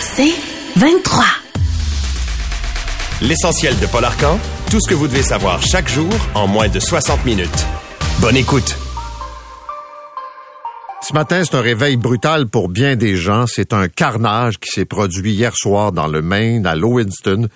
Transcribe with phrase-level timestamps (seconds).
[0.00, 0.34] C'est
[0.76, 1.24] 23.
[3.22, 4.38] L'essentiel de Paul Arcan,
[4.70, 7.66] tout ce que vous devez savoir chaque jour en moins de 60 minutes.
[8.20, 8.76] Bonne écoute.
[11.02, 13.46] Ce matin, c'est un réveil brutal pour bien des gens.
[13.46, 17.48] C'est un carnage qui s'est produit hier soir dans le Maine, à Lowinston,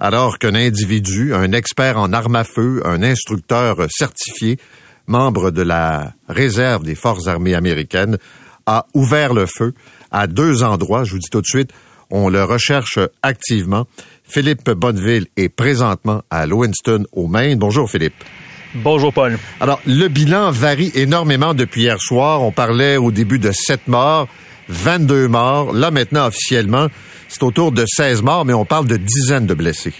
[0.00, 4.58] alors qu'un individu, un expert en armes à feu, un instructeur certifié,
[5.06, 8.18] membre de la réserve des forces armées américaines,
[8.66, 9.74] a ouvert le feu
[10.12, 11.04] à deux endroits.
[11.04, 11.70] Je vous dis tout de suite,
[12.10, 13.86] on le recherche activement.
[14.22, 17.58] Philippe Bonneville est présentement à Lowinston, au Maine.
[17.58, 18.14] Bonjour, Philippe.
[18.74, 19.38] Bonjour, Paul.
[19.60, 22.42] Alors, le bilan varie énormément depuis hier soir.
[22.42, 24.28] On parlait au début de sept morts,
[24.68, 25.72] 22 morts.
[25.72, 26.88] Là, maintenant, officiellement,
[27.28, 29.94] c'est autour de 16 morts, mais on parle de dizaines de blessés.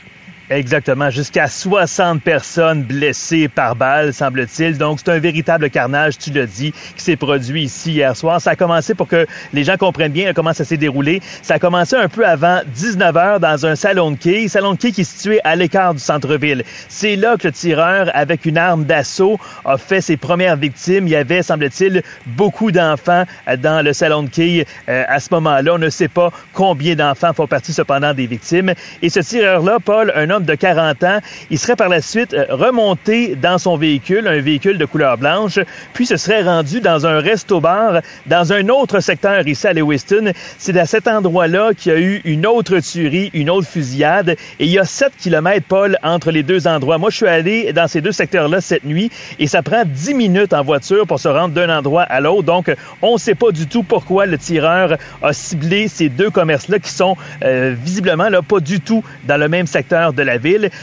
[0.52, 4.76] Exactement, jusqu'à 60 personnes blessées par balle, semble-t-il.
[4.76, 8.38] Donc, c'est un véritable carnage, tu l'as dit, qui s'est produit ici hier soir.
[8.38, 11.22] Ça a commencé pour que les gens comprennent bien comment ça s'est déroulé.
[11.40, 14.76] Ça a commencé un peu avant 19 h dans un salon de quai, salon de
[14.76, 16.64] quai qui est situé à l'écart du centre-ville.
[16.90, 21.06] C'est là que le tireur, avec une arme d'assaut, a fait ses premières victimes.
[21.06, 23.24] Il y avait, semble-t-il, beaucoup d'enfants
[23.56, 25.72] dans le salon de quai euh, à ce moment-là.
[25.72, 28.74] On ne sait pas combien d'enfants font partie cependant des victimes.
[29.00, 31.18] Et ce tireur-là, Paul, un homme de 40 ans.
[31.50, 35.58] Il serait par la suite euh, remonté dans son véhicule, un véhicule de couleur blanche,
[35.92, 40.32] puis se serait rendu dans un resto-bar dans un autre secteur ici à Lewiston.
[40.58, 44.30] C'est à cet endroit-là qu'il y a eu une autre tuerie, une autre fusillade.
[44.58, 46.98] Et il y a 7 kilomètres, Paul, entre les deux endroits.
[46.98, 50.52] Moi, je suis allé dans ces deux secteurs-là cette nuit et ça prend 10 minutes
[50.52, 52.44] en voiture pour se rendre d'un endroit à l'autre.
[52.44, 56.78] Donc, on ne sait pas du tout pourquoi le tireur a ciblé ces deux commerces-là
[56.78, 60.21] qui sont euh, visiblement là, pas du tout dans le même secteur de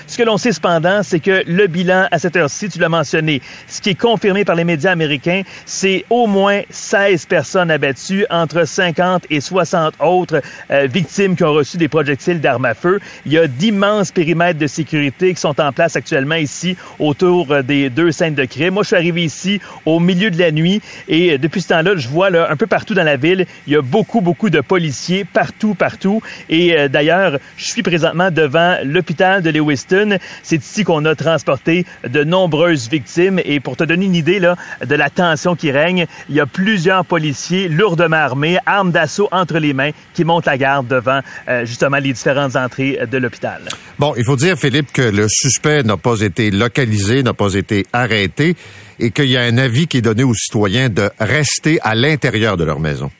[0.07, 3.41] Ce que l'on sait cependant, c'est que le bilan à cette heure-ci, tu l'as mentionné,
[3.67, 8.65] ce qui est confirmé par les médias américains, c'est au moins 16 personnes abattues, entre
[8.65, 12.99] 50 et 60 autres euh, victimes qui ont reçu des projectiles d'armes à feu.
[13.25, 17.61] Il y a d'immenses périmètres de sécurité qui sont en place actuellement ici autour euh,
[17.61, 18.73] des deux scènes de crime.
[18.73, 21.93] Moi, je suis arrivé ici au milieu de la nuit et euh, depuis ce temps-là,
[21.95, 25.23] je vois un peu partout dans la ville, il y a beaucoup, beaucoup de policiers
[25.25, 26.21] partout, partout.
[26.49, 30.17] Et d'ailleurs, je suis présentement devant l'hôpital de Lewiston.
[30.43, 33.39] C'est ici qu'on a transporté de nombreuses victimes.
[33.45, 36.45] Et pour te donner une idée là, de la tension qui règne, il y a
[36.45, 41.65] plusieurs policiers lourdement armés, armes d'assaut entre les mains, qui montent la garde devant euh,
[41.65, 43.61] justement les différentes entrées de l'hôpital.
[43.97, 47.85] Bon, il faut dire, Philippe, que le suspect n'a pas été localisé, n'a pas été
[47.93, 48.55] arrêté
[48.99, 52.57] et qu'il y a un avis qui est donné aux citoyens de rester à l'intérieur
[52.57, 53.11] de leur maison.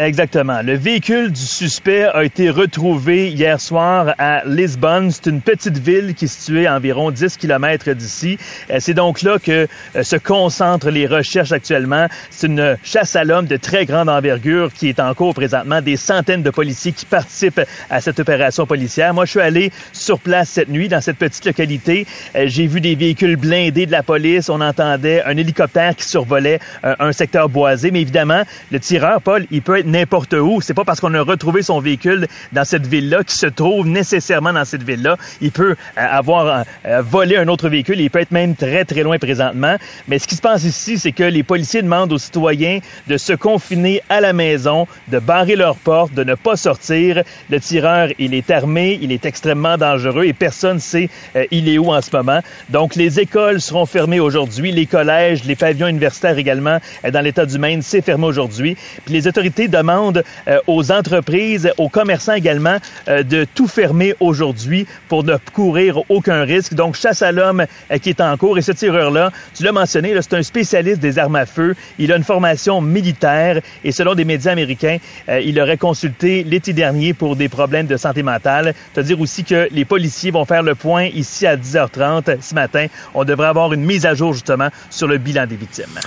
[0.00, 0.62] Exactement.
[0.62, 5.10] Le véhicule du suspect a été retrouvé hier soir à Lisbonne.
[5.10, 8.38] C'est une petite ville qui est située à environ 10 kilomètres d'ici.
[8.70, 9.66] Euh, c'est donc là que
[9.96, 12.06] euh, se concentrent les recherches actuellement.
[12.30, 15.82] C'est une chasse à l'homme de très grande envergure qui est en cours présentement.
[15.82, 19.12] Des centaines de policiers qui participent à cette opération policière.
[19.12, 22.06] Moi, je suis allé sur place cette nuit dans cette petite localité.
[22.36, 24.48] Euh, j'ai vu des véhicules blindés de la police.
[24.48, 27.90] On entendait un hélicoptère qui survolait un secteur boisé.
[27.90, 30.60] Mais évidemment, le tireur, Paul, il peut être n'importe où.
[30.60, 34.52] C'est pas parce qu'on a retrouvé son véhicule dans cette ville-là qu'il se trouve nécessairement
[34.52, 35.16] dans cette ville-là.
[35.40, 38.00] Il peut euh, avoir euh, euh, volé un autre véhicule.
[38.00, 39.76] Il peut être même très, très loin présentement.
[40.06, 43.32] Mais ce qui se passe ici, c'est que les policiers demandent aux citoyens de se
[43.32, 47.22] confiner à la maison, de barrer leurs portes, de ne pas sortir.
[47.50, 51.08] Le tireur, il est armé, il est extrêmement dangereux et personne ne sait
[51.50, 52.40] il est où en ce moment.
[52.68, 56.78] Donc, les écoles seront fermées aujourd'hui, les collèges, les pavillons universitaires également
[57.10, 58.76] dans l'État du Maine, c'est fermé aujourd'hui.
[59.04, 62.76] Puis les autorités demande euh, aux entreprises, aux commerçants également,
[63.08, 66.74] euh, de tout fermer aujourd'hui pour ne courir aucun risque.
[66.74, 68.58] Donc, chasse à l'homme euh, qui est en cours.
[68.58, 71.74] Et ce tireur-là, tu l'as mentionné, c'est un spécialiste des armes à feu.
[71.98, 77.14] Il a une formation militaire et selon des médias américains, il aurait consulté l'été dernier
[77.14, 78.74] pour des problèmes de santé mentale.
[78.92, 82.86] C'est-à-dire aussi que les policiers vont faire le point ici à 10h30 ce matin.
[83.14, 85.98] On devrait avoir une mise à jour justement sur le bilan des victimes.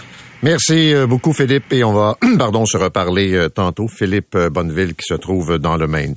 [0.44, 3.88] Merci euh, beaucoup, Philippe, et on va, pardon, se reparler euh, tantôt.
[3.88, 6.16] Philippe euh, Bonneville qui se trouve dans le Maine.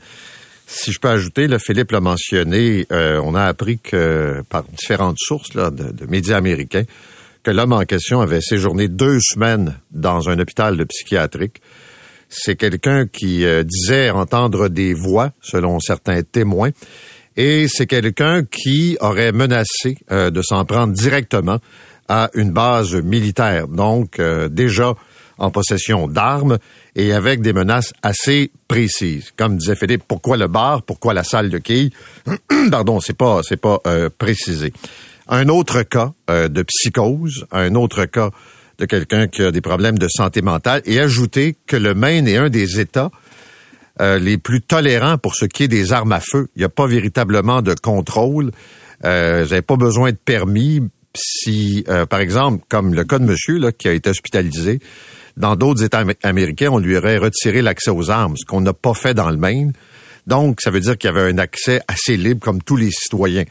[0.66, 5.50] Si je peux ajouter, là, Philippe l'a mentionné, on a appris que par différentes sources
[5.50, 6.84] de, médias américains
[7.42, 11.60] que l'homme en question avait séjourné deux semaines dans un hôpital de psychiatrique.
[12.30, 16.70] C'est quelqu'un qui disait entendre des voix, selon certains témoins,
[17.36, 21.58] et c'est quelqu'un qui aurait menacé de s'en prendre directement
[22.08, 24.94] à une base militaire, donc euh, déjà
[25.38, 26.58] en possession d'armes
[26.94, 29.32] et avec des menaces assez précises.
[29.36, 31.90] Comme disait Philippe, pourquoi le bar, pourquoi la salle de quilles?
[32.70, 34.72] Pardon, c'est pas c'est pas euh, précisé.
[35.28, 38.30] Un autre cas euh, de psychose, un autre cas
[38.78, 42.36] de quelqu'un qui a des problèmes de santé mentale et ajouter que le Maine est
[42.36, 43.10] un des États
[44.00, 46.48] euh, les plus tolérants pour ce qui est des armes à feu.
[46.56, 48.50] Il n'y a pas véritablement de contrôle.
[49.04, 50.82] Euh, vous n'avez pas besoin de permis.
[51.16, 54.80] Si, euh, par exemple, comme le cas de monsieur qui a été hospitalisé,
[55.36, 58.94] dans d'autres États américains, on lui aurait retiré l'accès aux armes, ce qu'on n'a pas
[58.94, 59.72] fait dans le Maine.
[60.26, 63.44] Donc, ça veut dire qu'il y avait un accès assez libre comme tous les citoyens.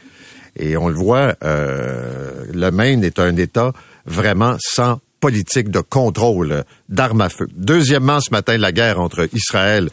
[0.56, 3.72] Et on le voit, euh, le Maine est un État
[4.06, 7.48] vraiment sans politique de contrôle d'armes à feu.
[7.54, 9.88] Deuxièmement, ce matin, la guerre entre Israël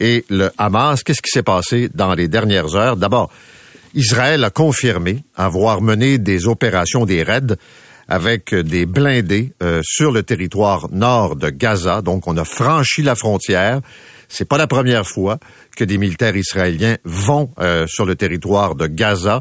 [0.00, 1.02] et le Hamas.
[1.02, 2.96] Qu'est-ce qui s'est passé dans les dernières heures?
[2.96, 3.30] D'abord,
[3.94, 7.56] Israël a confirmé avoir mené des opérations, des raids
[8.08, 12.02] avec des blindés euh, sur le territoire nord de Gaza.
[12.02, 13.80] Donc, on a franchi la frontière.
[14.28, 15.38] C'est pas la première fois
[15.76, 19.40] que des militaires israéliens vont euh, sur le territoire de Gaza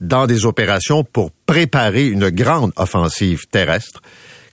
[0.00, 4.02] dans des opérations pour préparer une grande offensive terrestre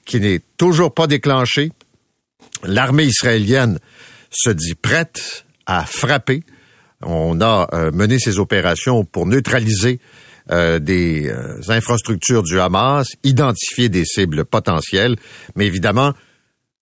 [0.06, 1.72] qui n'est toujours pas déclenchée.
[2.64, 3.80] L'armée israélienne
[4.32, 6.44] se dit prête à frapper.
[7.06, 10.00] On a euh, mené ces opérations pour neutraliser
[10.52, 15.16] euh, des euh, infrastructures du Hamas, identifier des cibles potentielles,
[15.56, 16.14] mais évidemment,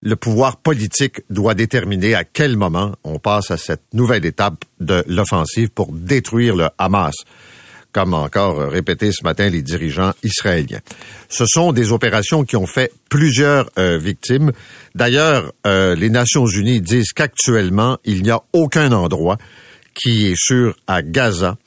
[0.01, 5.03] le pouvoir politique doit déterminer à quel moment on passe à cette nouvelle étape de
[5.07, 7.15] l'offensive pour détruire le Hamas
[7.93, 10.81] comme encore répété ce matin les dirigeants israéliens.
[11.29, 14.51] Ce sont des opérations qui ont fait plusieurs victimes.
[14.93, 19.37] D'ailleurs, les Nations unies disent qu'actuellement, il n'y a aucun endroit
[19.97, 21.57] qui est sûr à Gaza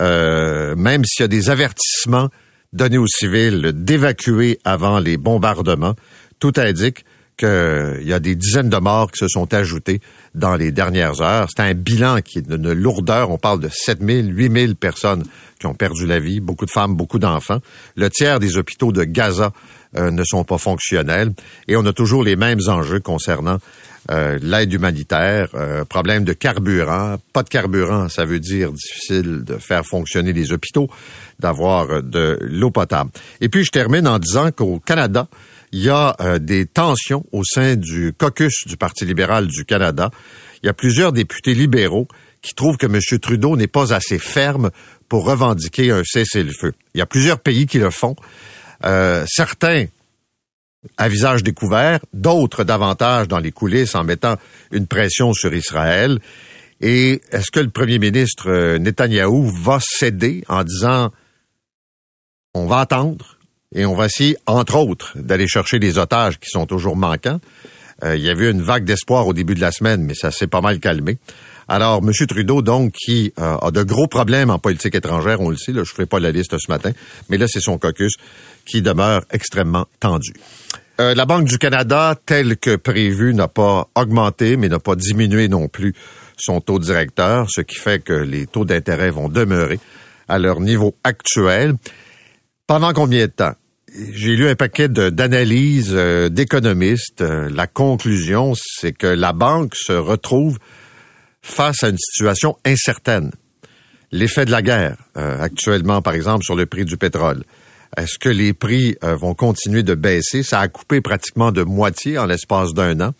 [0.00, 2.28] euh, même s'il y a des avertissements
[2.72, 5.94] donnés aux civils d'évacuer avant les bombardements,
[6.38, 7.04] tout indique
[7.36, 10.00] qu'il y a des dizaines de morts qui se sont ajoutés
[10.34, 11.48] dans les dernières heures.
[11.54, 13.30] C'est un bilan qui est d'une lourdeur.
[13.30, 15.24] On parle de 7 000, 8 000 personnes
[15.58, 17.60] qui ont perdu la vie, beaucoup de femmes, beaucoup d'enfants.
[17.96, 19.52] Le tiers des hôpitaux de Gaza
[19.96, 21.32] euh, ne sont pas fonctionnels.
[21.68, 23.58] Et on a toujours les mêmes enjeux concernant
[24.10, 27.16] euh, l'aide humanitaire, euh, problème de carburant.
[27.32, 30.88] Pas de carburant, ça veut dire difficile de faire fonctionner les hôpitaux,
[31.38, 33.10] d'avoir de l'eau potable.
[33.40, 35.28] Et puis je termine en disant qu'au Canada,
[35.72, 40.10] il y a des tensions au sein du caucus du Parti libéral du Canada.
[40.62, 42.08] Il y a plusieurs députés libéraux
[42.42, 43.00] qui trouvent que M.
[43.20, 44.70] Trudeau n'est pas assez ferme
[45.08, 46.72] pour revendiquer un cessez-le-feu.
[46.94, 48.16] Il y a plusieurs pays qui le font.
[48.84, 49.86] Euh, certains
[50.96, 54.36] à visage découvert, d'autres davantage dans les coulisses en mettant
[54.72, 56.18] une pression sur Israël.
[56.80, 61.12] Et est-ce que le premier ministre euh, Netanyahou va céder en disant
[62.54, 63.38] on va attendre
[63.74, 67.40] et on va essayer, entre autres, d'aller chercher des otages qui sont toujours manquants?
[68.04, 70.48] Euh, il y avait une vague d'espoir au début de la semaine, mais ça s'est
[70.48, 71.18] pas mal calmé.
[71.72, 72.12] Alors, M.
[72.26, 75.84] Trudeau, donc, qui euh, a de gros problèmes en politique étrangère, on le sait, là,
[75.84, 76.92] je ne ferai pas la liste ce matin,
[77.30, 78.12] mais là, c'est son caucus
[78.66, 80.34] qui demeure extrêmement tendu.
[81.00, 85.48] Euh, la Banque du Canada, telle que prévu, n'a pas augmenté, mais n'a pas diminué
[85.48, 85.94] non plus
[86.36, 89.80] son taux directeur, ce qui fait que les taux d'intérêt vont demeurer
[90.28, 91.72] à leur niveau actuel.
[92.66, 93.54] Pendant combien de temps?
[94.12, 97.22] J'ai lu un paquet d'analyses euh, d'économistes.
[97.22, 100.58] la conclusion, c'est que la banque se retrouve
[101.42, 103.32] face à une situation incertaine.
[104.12, 107.44] L'effet de la guerre, euh, actuellement, par exemple, sur le prix du pétrole.
[107.96, 110.42] Est-ce que les prix euh, vont continuer de baisser?
[110.42, 113.12] Ça a coupé pratiquement de moitié en l'espace d'un an,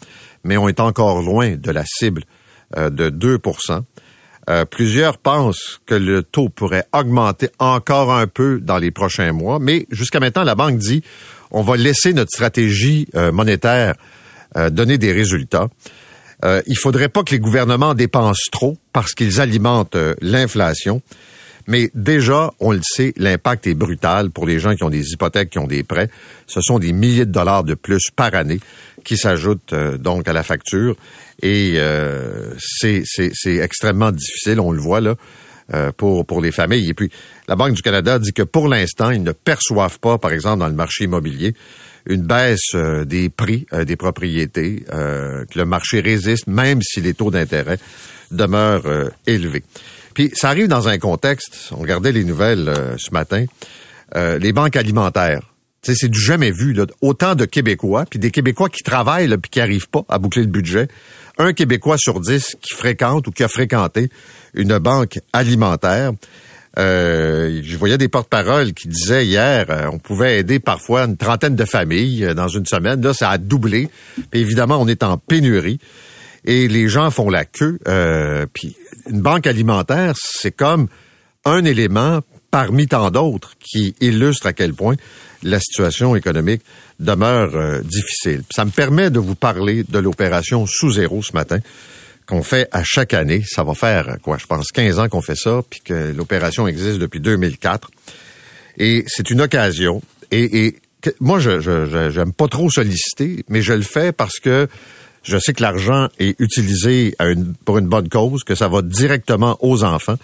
[0.44, 2.24] mais on est encore loin de la cible
[2.76, 3.82] euh, de 2%
[4.70, 9.86] Plusieurs pensent que le taux pourrait augmenter encore un peu dans les prochains mois, mais
[9.90, 11.02] jusqu'à maintenant, la banque dit
[11.52, 13.94] on va laisser notre stratégie monétaire
[14.70, 15.68] donner des résultats.
[16.44, 21.02] Euh, il faudrait pas que les gouvernements dépensent trop parce qu'ils alimentent euh, l'inflation.
[21.68, 25.50] Mais déjà, on le sait, l'impact est brutal pour les gens qui ont des hypothèques,
[25.50, 26.10] qui ont des prêts.
[26.48, 28.58] Ce sont des milliers de dollars de plus par année
[29.04, 30.96] qui s'ajoutent euh, donc à la facture.
[31.40, 33.04] Et euh, c'est
[33.46, 35.14] extrêmement difficile, on le voit là,
[35.96, 36.88] pour, pour les familles.
[36.88, 37.10] Et puis,
[37.48, 40.68] la Banque du Canada dit que pour l'instant, ils ne perçoivent pas, par exemple, dans
[40.68, 41.54] le marché immobilier,
[42.06, 47.00] une baisse euh, des prix euh, des propriétés, euh, que le marché résiste même si
[47.00, 47.78] les taux d'intérêt
[48.30, 49.62] demeurent élevés.
[50.14, 53.44] Puis ça arrive dans un contexte, on regardait les nouvelles ce matin,
[54.14, 55.42] les banques alimentaires.
[55.82, 56.72] C'est du jamais vu.
[56.72, 56.86] Là.
[57.02, 60.48] Autant de Québécois, puis des Québécois qui travaillent puis qui n'arrivent pas à boucler le
[60.48, 60.88] budget.
[61.36, 64.08] Un Québécois sur dix qui fréquente ou qui a fréquenté
[64.54, 66.12] une banque alimentaire.
[66.78, 71.54] Euh, je voyais des porte-paroles qui disaient hier, euh, on pouvait aider parfois une trentaine
[71.54, 73.02] de familles euh, dans une semaine.
[73.02, 73.90] Là, ça a doublé.
[74.30, 75.78] Puis évidemment, on est en pénurie
[76.44, 77.78] et les gens font la queue.
[78.52, 78.76] puis
[79.08, 80.88] une banque alimentaire, c'est comme
[81.44, 84.96] un élément parmi tant d'autres qui illustre à quel point
[85.42, 86.62] la situation économique
[86.98, 88.42] demeure difficile.
[88.50, 91.58] Ça me permet de vous parler de l'opération sous zéro ce matin
[92.26, 93.42] qu'on fait à chaque année.
[93.46, 96.98] Ça va faire, quoi, je pense 15 ans qu'on fait ça, puis que l'opération existe
[96.98, 97.90] depuis 2004.
[98.78, 100.02] Et c'est une occasion.
[100.30, 100.76] Et,
[101.20, 101.60] moi, je
[102.10, 104.68] j'aime pas trop solliciter, mais je le fais parce que
[105.22, 107.16] je sais que l'argent est utilisé
[107.64, 110.16] pour une bonne cause, que ça va directement aux enfants.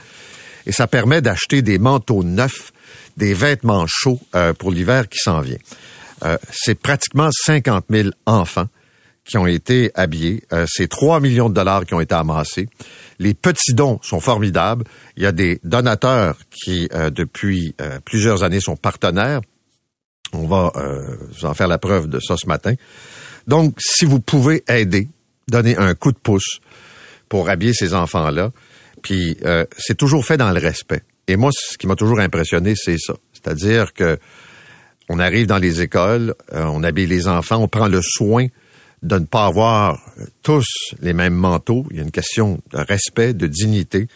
[0.66, 2.72] Et ça permet d'acheter des manteaux neufs,
[3.16, 5.56] des vêtements chauds euh, pour l'hiver qui s'en vient.
[6.24, 8.66] Euh, c'est pratiquement 50 000 enfants
[9.28, 10.42] qui ont été habillés.
[10.52, 12.68] Euh, c'est 3 millions de dollars qui ont été amassés.
[13.18, 14.84] Les petits dons sont formidables.
[15.16, 19.42] Il y a des donateurs qui, euh, depuis euh, plusieurs années, sont partenaires.
[20.32, 20.72] On va
[21.30, 22.74] vous en faire la preuve de ça ce matin.
[23.46, 25.08] Donc, si vous pouvez aider,
[25.48, 26.60] donner un coup de pouce
[27.30, 28.50] pour habiller ces enfants-là,
[29.00, 29.38] puis
[29.78, 31.00] c'est toujours fait dans le respect.
[31.28, 33.14] Et moi, ce qui m'a toujours impressionné, c'est ça.
[33.32, 34.18] C'est-à-dire que
[35.08, 38.48] on arrive dans les écoles, on habille les enfants, on prend le soin
[39.02, 40.00] de ne pas avoir
[40.42, 40.66] tous
[41.00, 41.86] les mêmes manteaux.
[41.90, 44.08] Il y a une question de respect, de dignité,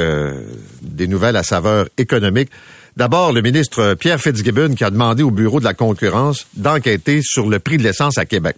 [0.81, 2.49] des nouvelles à saveur économique.
[2.95, 7.49] D'abord, le ministre Pierre Fitzgibbon qui a demandé au Bureau de la concurrence d'enquêter sur
[7.49, 8.55] le prix de l'essence à Québec.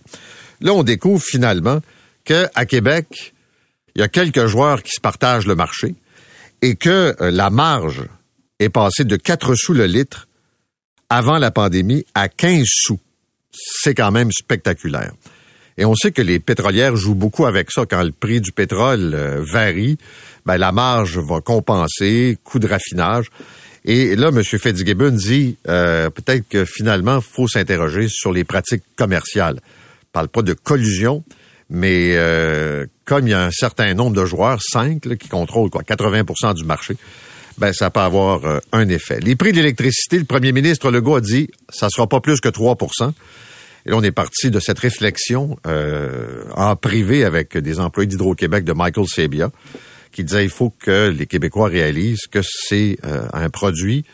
[0.59, 1.79] Là, on découvre finalement
[2.25, 3.33] qu'à Québec,
[3.95, 5.95] il y a quelques joueurs qui se partagent le marché
[6.61, 8.03] et que euh, la marge
[8.59, 10.27] est passée de 4 sous le litre
[11.09, 12.99] avant la pandémie à 15 sous.
[13.51, 15.13] C'est quand même spectaculaire.
[15.77, 17.85] Et on sait que les pétrolières jouent beaucoup avec ça.
[17.85, 19.97] Quand le prix du pétrole euh, varie,
[20.45, 23.29] ben, la marge va compenser, coût de raffinage.
[23.85, 24.43] Et là, M.
[24.43, 29.55] Fitzgibbon dit euh, peut-être que finalement, faut s'interroger sur les pratiques commerciales.
[29.55, 29.59] ne
[30.11, 31.23] parle pas de collusion,
[31.69, 35.83] mais euh, comme il y a un certain nombre de joueurs, cinq, qui contrôlent quoi,
[35.83, 36.97] 80% du marché,
[37.59, 39.19] ben ça peut avoir euh, un effet.
[39.19, 42.49] Les prix de l'électricité, le premier ministre Legault a dit ça sera pas plus que
[42.49, 43.11] 3%
[43.87, 45.57] et là, on est parti de cette réflexion
[46.55, 49.51] en privé avec des employés d'Hydro-Québec de Michael Sabia
[50.15, 54.05] qui disait il faut que les Québécois réalisent que c'est euh, un produit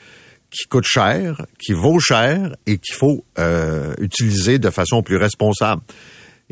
[0.50, 5.84] qui coûte cher, qui vaut cher et qu'il faut euh, utiliser de façon plus responsable.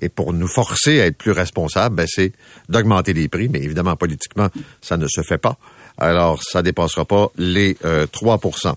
[0.02, 2.32] Et pour nous forcer à être plus responsables, ben, c'est
[2.70, 4.50] d'augmenter les prix, mais évidemment, politiquement,
[4.82, 5.58] ça ne se fait pas.
[5.98, 8.76] Alors, ça dépassera pas les euh, 3%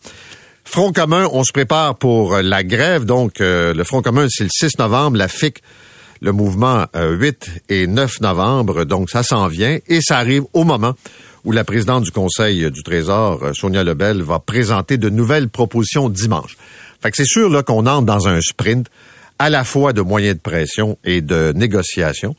[0.64, 3.04] Front commun, on se prépare pour la grève.
[3.04, 5.18] Donc, euh, le Front commun, c'est le 6 novembre.
[5.18, 5.62] La FIC
[6.22, 8.84] le mouvement 8 euh, et 9 novembre.
[8.84, 10.94] Donc, ça s'en vient et ça arrive au moment
[11.44, 16.08] où la présidente du Conseil du Trésor, euh, Sonia Lebel, va présenter de nouvelles propositions
[16.08, 16.56] dimanche.
[17.02, 18.86] Fait que c'est sûr là qu'on entre dans un sprint
[19.40, 22.36] à la fois de moyens de pression et de négociation.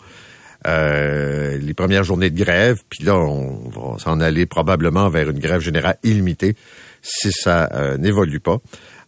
[0.65, 5.39] Euh, les premières journées de grève, puis là, on va s'en aller probablement vers une
[5.39, 6.55] grève générale illimitée
[7.01, 8.59] si ça n'évolue pas.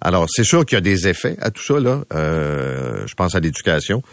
[0.01, 2.03] Alors, c'est sûr qu'il y a des effets à tout ça, là.
[2.12, 4.03] je pense à l'éducation.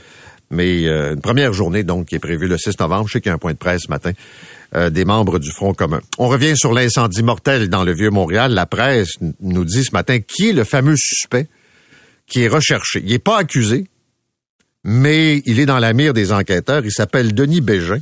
[0.53, 3.09] Mais euh, une première journée, donc, qui est prévue le 6 novembre.
[3.09, 4.13] Je sais qu'il y a un point de presse ce matin
[4.75, 6.01] euh, des membres du Front commun.
[6.19, 8.53] On revient sur l'incendie mortel dans le Vieux-Montréal.
[8.53, 11.49] La presse nous dit ce matin qui est le fameux suspect
[12.27, 13.01] qui est recherché?
[13.05, 13.87] Il n'est pas accusé,
[14.85, 16.85] mais il est dans la mire des enquêteurs.
[16.85, 18.01] Il s'appelle Denis Bégin.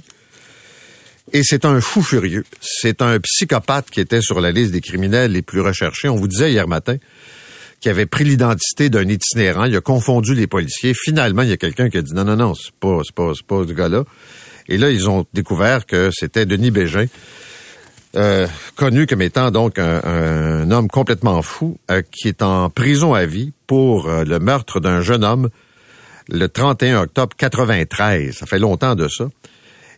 [1.32, 2.44] Et c'est un fou furieux.
[2.60, 6.08] C'est un psychopathe qui était sur la liste des criminels les plus recherchés.
[6.08, 6.96] On vous disait hier matin
[7.80, 9.64] qui avait pris l'identité d'un itinérant.
[9.64, 10.92] Il a confondu les policiers.
[10.94, 13.32] Finalement, il y a quelqu'un qui a dit non, non, non, c'est pas, c'est pas,
[13.34, 14.04] c'est pas ce gars-là.
[14.68, 17.06] Et là, ils ont découvert que c'était Denis Bégin,
[18.16, 18.46] euh,
[18.76, 23.52] connu comme étant donc un, homme complètement fou, euh, qui est en prison à vie
[23.66, 25.48] pour euh, le meurtre d'un jeune homme
[26.28, 28.36] le 31 octobre 93.
[28.36, 29.28] Ça fait longtemps de ça.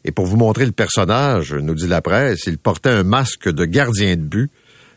[0.04, 3.64] Et pour vous montrer le personnage, nous dit la presse, il portait un masque de
[3.64, 4.50] gardien de but,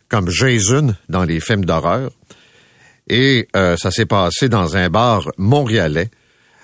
[0.10, 2.12] comme Jason dans les films d'horreur.
[3.07, 6.09] Et euh, ça s'est passé dans un bar montréalais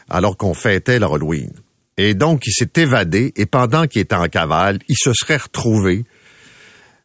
[0.09, 1.51] alors qu'on fêtait l'Halloween.
[1.97, 6.03] Et donc, il s'est évadé et pendant qu'il était en cavale, il se serait retrouvé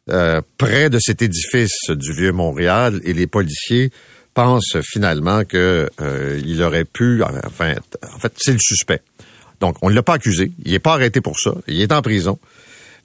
[0.09, 3.91] euh, près de cet édifice du vieux Montréal et les policiers
[4.33, 9.01] pensent finalement que euh, aurait pu, enfin, en fait, c'est le suspect.
[9.59, 12.01] Donc, on ne l'a pas accusé, il n'est pas arrêté pour ça, il est en
[12.01, 12.39] prison.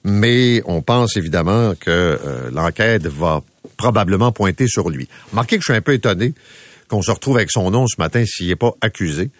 [0.03, 3.41] Mais on pense évidemment que euh, l'enquête va
[3.77, 5.07] probablement pointer sur lui.
[5.31, 6.33] Remarquez que je suis un peu étonné
[6.89, 9.31] qu'on se retrouve avec son nom ce matin s'il n'est pas accusé.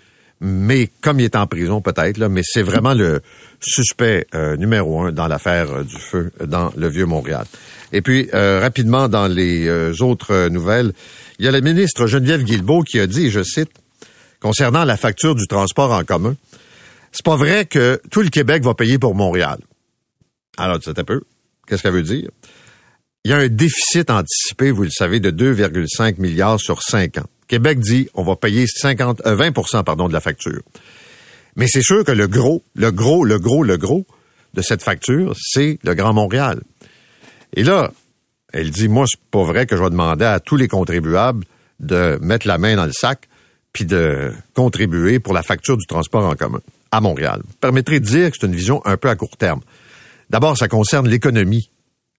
[0.42, 3.22] Mais comme il est en prison, peut-être, mais c'est vraiment le
[3.62, 7.46] suspect euh, numéro un dans l'affaire euh, du feu dans le Vieux-Montréal.
[7.92, 9.70] Et puis, rapidement, dans les
[10.02, 10.94] autres nouvelles,
[11.38, 13.70] il y a la ministre Geneviève Guilbeault qui a dit, je cite,
[14.40, 16.36] concernant la facture du transport en commun,
[17.12, 19.60] c'est pas vrai que tout le Québec va payer pour Montréal.
[20.58, 21.22] Alors, c'est un peu.
[21.68, 22.30] Qu'est-ce qu'elle veut dire?
[23.26, 27.26] Il y a un déficit anticipé, vous le savez, de 2,5 milliards sur 5 ans.
[27.48, 30.62] Québec dit on va payer 50, 20% euh, pardon, de la facture.
[31.56, 34.06] Mais c'est sûr que le gros, le gros, le gros, le gros
[34.54, 36.62] de cette facture, c'est le Grand Montréal.
[37.56, 37.92] Et là,
[38.52, 41.46] elle dit, moi, c'est pas vrai que je vais demander à tous les contribuables
[41.80, 43.28] de mettre la main dans le sac
[43.72, 47.42] puis de contribuer pour la facture du transport en commun à Montréal.
[47.60, 49.62] permettrait de dire que c'est une vision un peu à court terme.
[50.34, 51.70] D'abord, ça concerne l'économie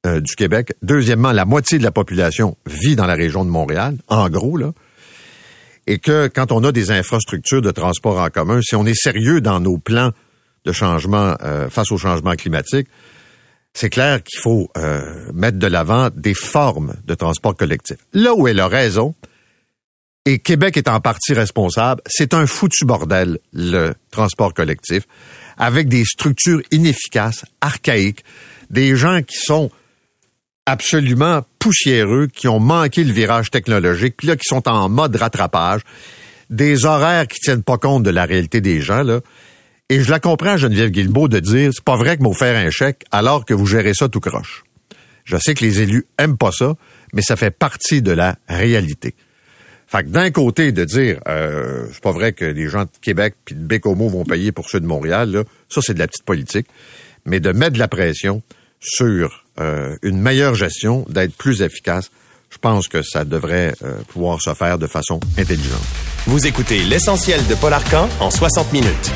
[0.07, 0.75] euh, du Québec.
[0.83, 4.71] Deuxièmement, la moitié de la population vit dans la région de Montréal, en gros, là.
[5.89, 9.41] Et que quand on a des infrastructures de transport en commun, si on est sérieux
[9.41, 10.13] dans nos plans
[10.65, 12.87] de changement euh, face au changement climatique,
[13.73, 17.97] c'est clair qu'il faut euh, mettre de l'avant des formes de transport collectif.
[18.13, 19.17] Là où elle a raison,
[20.25, 25.03] et Québec est en partie responsable, c'est un foutu bordel, le transport collectif,
[25.57, 28.25] avec des structures inefficaces, archaïques,
[28.71, 29.71] des gens qui sont
[30.67, 35.83] absolument poussiéreux, qui ont manqué le virage technologique, puis là, qui sont en mode rattrapage,
[36.51, 39.21] des horaires qui tiennent pas compte de la réalité des gens, là.
[39.91, 42.71] Et je la comprends, Geneviève Guilbeault, de dire, c'est pas vrai que vous faire un
[42.71, 44.65] chèque alors que vous gérez ça tout croche.
[45.25, 46.75] Je sais que les élus aiment pas ça,
[47.13, 49.15] mais ça fait partie de la réalité.
[49.95, 53.37] Fait que d'un côté, de dire, euh, c'est pas vrai que les gens de Québec
[53.45, 56.25] puis de Bécomo vont payer pour ceux de Montréal, là, ça c'est de la petite
[56.25, 56.67] politique,
[57.27, 58.43] mais de mettre de la pression
[58.81, 62.11] sur euh, une meilleure gestion, d'être plus efficace,
[62.51, 65.85] je pense que ça devrait euh, pouvoir se faire de façon intelligente.
[66.27, 69.13] Vous écoutez l'essentiel de Paul Arcan en 60 minutes.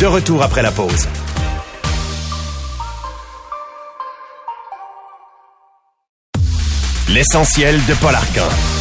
[0.00, 1.06] De retour après la pause.
[7.08, 8.79] L'essentiel de Paul Arcan.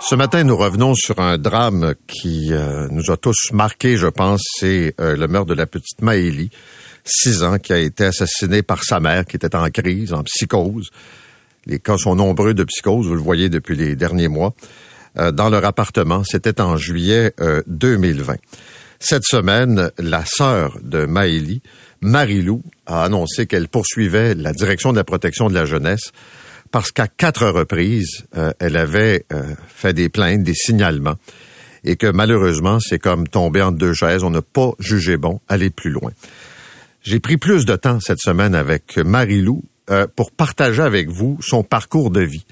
[0.00, 4.42] Ce matin, nous revenons sur un drame qui euh, nous a tous marqués, je pense.
[4.58, 6.50] C'est euh, le meurtre de la petite Maëlie,
[7.04, 10.90] six ans, qui a été assassinée par sa mère, qui était en crise, en psychose.
[11.66, 14.54] Les cas sont nombreux de psychose, vous le voyez depuis les derniers mois.
[15.18, 17.34] Euh, dans leur appartement, c'était en juillet
[17.66, 18.36] 2020.
[19.00, 21.60] Cette semaine, la sœur de Maëlie,
[22.00, 26.12] Marilou, a annoncé qu'elle poursuivait la direction de la protection de la jeunesse
[26.70, 31.16] parce qu'à quatre reprises, euh, elle avait euh, fait des plaintes, des signalements,
[31.84, 34.22] et que malheureusement, c'est comme tomber entre deux chaises.
[34.24, 36.10] On n'a pas jugé bon aller plus loin.
[37.02, 41.62] J'ai pris plus de temps cette semaine avec Marie-Lou euh, pour partager avec vous son
[41.62, 42.44] parcours de vie.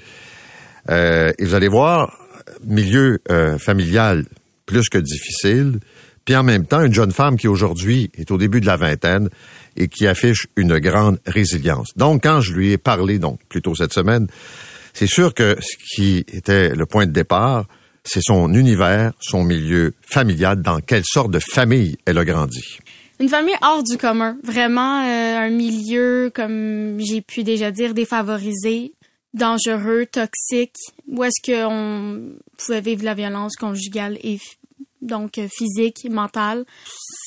[0.89, 2.17] et vous allez voir,
[2.65, 3.19] milieu
[3.59, 4.25] familial
[4.67, 5.81] plus que difficile,
[6.27, 9.31] puis en même temps, une jeune femme qui aujourd'hui est au début de la vingtaine
[9.77, 11.91] et qui affiche une grande résilience.
[11.97, 14.27] Donc, quand je lui ai parlé, donc, plutôt cette semaine,
[14.93, 17.67] c'est sûr que ce qui était le point de départ,
[18.03, 22.79] c'est son univers, son milieu familial, dans quelle sorte de famille elle a grandi.
[23.21, 28.95] Une famille hors du commun, vraiment euh, un milieu, comme j'ai pu déjà dire, défavorisé,
[29.33, 30.75] dangereux, toxique,
[31.07, 34.39] où est-ce qu'on pouvait vivre la violence conjugale et
[35.03, 36.65] donc euh, physique, mentale.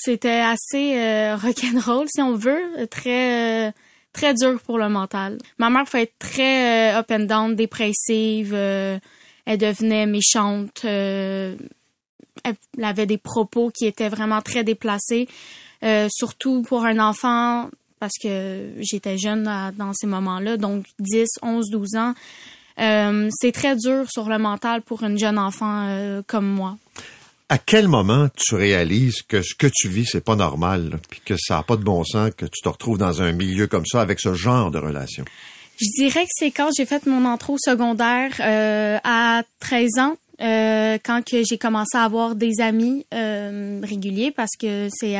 [0.03, 3.71] C'était assez euh, rock'n'roll, si on veut, très euh,
[4.13, 5.37] très dur pour le mental.
[5.57, 8.53] Ma mère pouvait être très up and down, dépressive.
[8.53, 10.83] elle devenait méchante.
[10.83, 11.57] elle
[12.81, 15.27] avait des propos qui étaient vraiment très déplacés,
[16.09, 19.43] surtout pour un enfant parce que j'étais jeune
[19.77, 22.13] dans ces moments-là, donc 10, 11, 12 ans.
[22.77, 26.77] c'est très dur sur le mental pour une jeune enfant comme moi
[27.49, 31.33] à quel moment tu réalises que ce que tu vis, c'est pas normal, puis que
[31.37, 34.01] ça n'a pas de bon sens, que tu te retrouves dans un milieu comme ça
[34.01, 35.25] avec ce genre de relation?
[35.81, 40.17] Je dirais que c'est quand j'ai fait mon entrée au secondaire euh, à 13 ans.
[40.41, 45.17] Euh, quand que j'ai commencé à avoir des amis euh, réguliers parce que c'est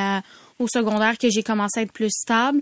[0.59, 2.61] au secondaire que j'ai commencé à être plus stable.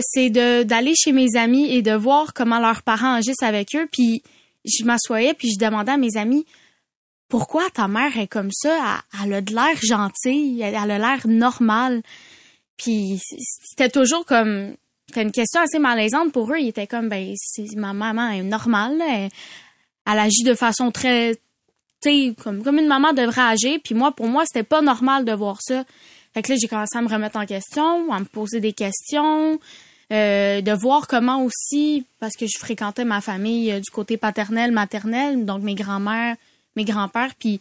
[0.00, 4.24] c'est d'aller chez mes amis et de voir comment leurs parents agissent avec eux puis
[4.64, 6.46] je m'assoyais puis je demandais à mes amis
[7.32, 9.02] pourquoi ta mère est comme ça?
[9.24, 12.02] Elle, a de l'air gentille, elle, a l'air normale.
[12.76, 13.22] Puis
[13.64, 14.74] c'était toujours comme
[15.08, 16.58] c'était une question assez malaisante pour eux.
[16.58, 17.32] Ils étaient comme ben
[17.76, 19.30] ma maman est normale, elle,
[20.18, 21.38] agit de façon très
[22.04, 23.78] comme comme une maman devrait agir.
[23.82, 25.84] Puis moi pour moi c'était pas normal de voir ça.
[26.34, 29.58] Fait que là, j'ai commencé à me remettre en question, à me poser des questions,
[30.12, 34.70] euh, de voir comment aussi, parce que je fréquentais ma famille euh, du côté paternel,
[34.70, 36.36] maternel, donc mes grands-mères,
[36.76, 37.58] mes grands-pères, puis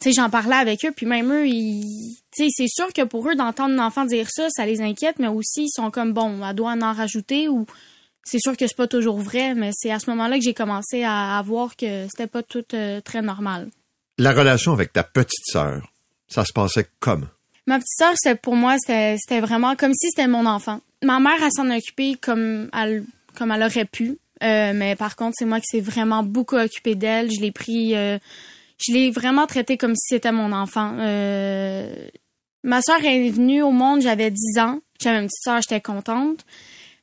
[0.00, 3.02] tu sais, j'en parlais avec eux, puis même eux, ils, tu sais, c'est sûr que
[3.02, 6.12] pour eux d'entendre un enfant dire ça, ça les inquiète, mais aussi ils sont comme
[6.12, 7.66] bon, elle doit en rajouter ou
[8.24, 11.02] c'est sûr que c'est pas toujours vrai, mais c'est à ce moment-là que j'ai commencé
[11.02, 13.68] à, à, voir que c'était pas tout euh, très normal.
[14.18, 15.90] La relation avec ta petite sœur,
[16.28, 17.28] ça se passait comme?
[17.66, 20.80] Ma petite sœur, c'était pour moi, c'était vraiment comme si c'était mon enfant.
[21.02, 23.04] Ma mère, elle s'en occupait comme elle,
[23.36, 24.18] comme elle aurait pu.
[24.42, 27.30] Euh, mais par contre, c'est moi qui s'est vraiment beaucoup occupée d'elle.
[27.30, 28.18] Je l'ai pris, euh,
[28.78, 30.96] je l'ai vraiment traité comme si c'était mon enfant.
[30.98, 31.92] Euh,
[32.64, 34.80] ma sœur est venue au monde, j'avais 10 ans.
[35.00, 36.44] J'avais une petite sœur, j'étais contente.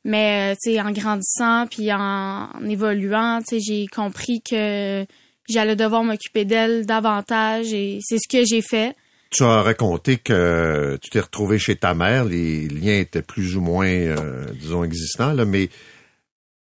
[0.04, 5.04] Mais, tu sais, en grandissant puis en, évoluant, j'ai compris que
[5.48, 8.94] j'allais devoir m'occuper d'elle davantage et c'est ce que j'ai fait.
[9.30, 13.60] Tu as raconté que tu t'es retrouvé chez ta mère, les liens étaient plus ou
[13.60, 14.14] moins,
[14.54, 15.68] disons, existants, là, mais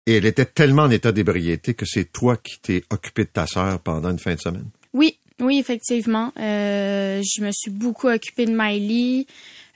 [0.06, 3.46] et elle était tellement en état d'ébriété que c'est toi qui t'es occupé de ta
[3.46, 4.66] sœur pendant une fin de semaine.
[4.92, 6.32] Oui, oui, effectivement.
[6.38, 9.26] Euh, je me suis beaucoup occupée de Miley.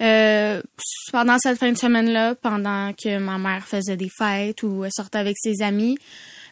[0.00, 0.62] Euh,
[1.12, 5.36] pendant cette fin de semaine-là, pendant que ma mère faisait des fêtes ou sortait avec
[5.38, 5.98] ses amis,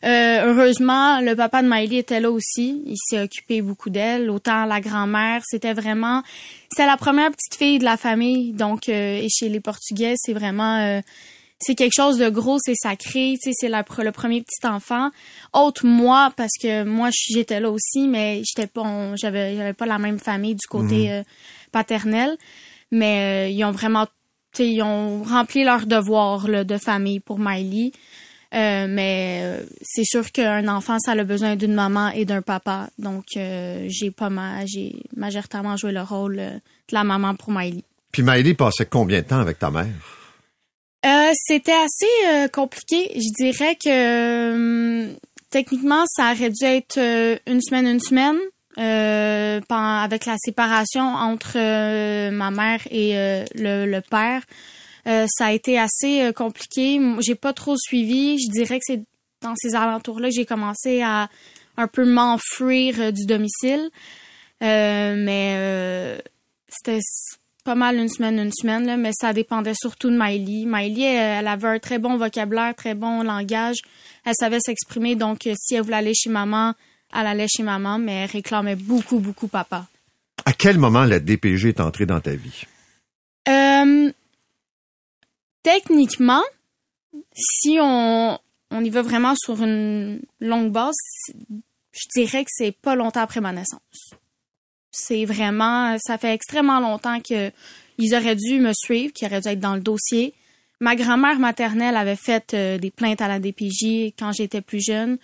[0.04, 2.82] euh, heureusement, le papa de Miley était là aussi.
[2.86, 4.30] Il s'est occupé beaucoup d'elle.
[4.30, 6.22] Autant la grand-mère, c'était vraiment,
[6.70, 8.52] c'était la première petite fille de la famille.
[8.52, 11.00] Donc, euh, et chez les Portugais, c'est vraiment, euh,
[11.60, 13.36] c'est quelque chose de gros, c'est sacré.
[13.42, 15.10] Tu sais, c'est le premier petit enfant.
[15.52, 19.98] Autre moi, parce que moi, j'étais là aussi, mais j'étais pas, j'avais, j'avais pas la
[19.98, 21.24] même famille du côté mhm.
[21.72, 22.36] paternel.
[22.92, 27.38] Mais ils ont vraiment, tu sais, ils ont rempli leur devoir là, de famille pour
[27.38, 27.92] Miley.
[28.54, 32.88] Euh, mais euh, c'est sûr qu'un enfant, ça a besoin d'une maman et d'un papa.
[32.98, 36.60] Donc, euh, j'ai pas mal, j'ai majoritairement joué le rôle de
[36.92, 37.82] la maman pour Miley.
[38.10, 40.17] Puis Miley passait combien de temps avec ta mère?
[41.46, 43.12] C'était assez compliqué.
[43.14, 45.14] Je dirais que
[45.50, 46.98] techniquement, ça aurait dû être
[47.46, 48.38] une semaine, une semaine.
[48.76, 51.58] avec la séparation entre
[52.30, 53.12] ma mère et
[53.54, 54.42] le, le, père.
[55.08, 57.00] Euh, ça a été assez euh, compliqué.
[57.20, 58.38] J'ai pas trop suivi.
[58.38, 59.02] Je dirais que c'est
[59.42, 61.28] dans ces alentours-là que j'ai commencé à
[61.76, 63.90] un peu m'enfuir euh, du domicile.
[64.60, 66.20] mais
[66.68, 67.00] c'était
[67.68, 70.64] pas mal une semaine, une semaine, là, mais ça dépendait surtout de Miley.
[70.64, 73.76] Miley, elle, avait un très bon vocabulaire, très bon langage.
[74.24, 76.72] Elle savait s'exprimer, donc si elle voulait aller chez maman,
[77.12, 79.86] elle allait chez maman, mais elle réclamait beaucoup, beaucoup papa.
[80.46, 82.64] À quel moment la DPG est entrée dans ta vie?
[83.50, 84.10] Euh,
[85.62, 86.44] techniquement,
[87.34, 88.38] si on,
[88.70, 90.96] on y va vraiment sur une longue base,
[91.92, 94.14] je dirais que c'est pas longtemps après ma naissance.
[95.00, 97.50] C'est vraiment, ça fait extrêmement longtemps que
[97.98, 100.34] ils auraient dû me suivre, qu'ils auraient dû être dans le dossier.
[100.80, 105.18] Ma grand-mère maternelle avait fait euh, des plaintes à la DPJ quand j'étais plus jeune,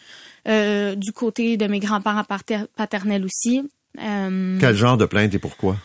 [0.49, 2.25] euh, du côté de mes grands-parents
[2.77, 3.63] paternels aussi.
[4.01, 5.77] Euh, Quel genre de plainte et pourquoi?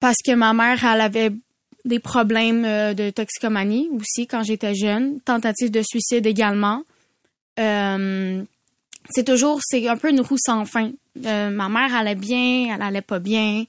[0.00, 1.30] Parce que ma mère, elle avait
[1.84, 2.62] des problèmes
[2.94, 6.82] de toxicomanie aussi quand j'étais jeune, tentative de suicide également.
[7.56, 10.90] C'est toujours, c'est un peu une roue sans fin.
[11.24, 13.64] Euh, ma mère allait bien, elle allait pas bien.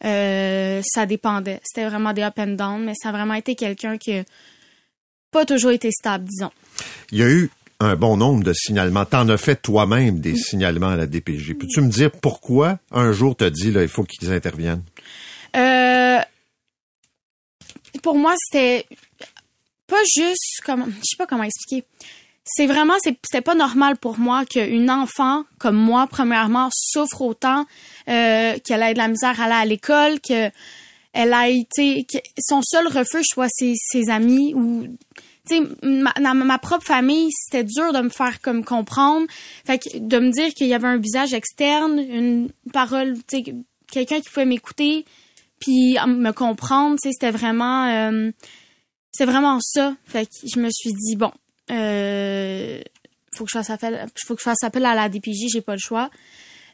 [0.00, 1.60] ça dépendait.
[1.64, 4.24] C'était vraiment des up and down, mais ça a vraiment été quelqu'un qui a
[5.30, 6.50] pas toujours été stable, disons.
[7.10, 9.04] Il y a eu un bon nombre de signalements.
[9.04, 11.54] T'en as fait toi-même des signalements à la DPG.
[11.54, 14.82] Peux-tu me dire pourquoi un jour t'as dit là, il faut qu'ils interviennent?
[15.56, 16.18] Euh,
[18.02, 18.86] pour moi, c'était
[19.86, 21.84] pas juste comme, je sais pas comment expliquer.
[22.44, 27.64] C'est vraiment, c'était pas normal pour moi qu'une enfant comme moi, premièrement, souffre autant,
[28.08, 30.50] euh, qu'elle ait de la misère à aller à l'école, que
[31.14, 34.86] elle a été, que son seul refuge soit ses, amis ou
[35.48, 39.26] tu sais, ma, ma, propre famille, c'était dur de me faire comme comprendre.
[39.64, 43.54] Fait que de me dire qu'il y avait un visage externe, une parole, tu sais,
[43.90, 45.04] quelqu'un qui pouvait m'écouter,
[45.60, 48.30] puis me comprendre, tu sais, c'était vraiment euh,
[49.12, 49.94] c'est vraiment ça.
[50.04, 51.30] Fait que je me suis dit bon,
[51.70, 52.80] euh,
[53.34, 55.74] faut que je fasse appel, faut que je fasse appel à la DPJ, j'ai pas
[55.74, 56.10] le choix.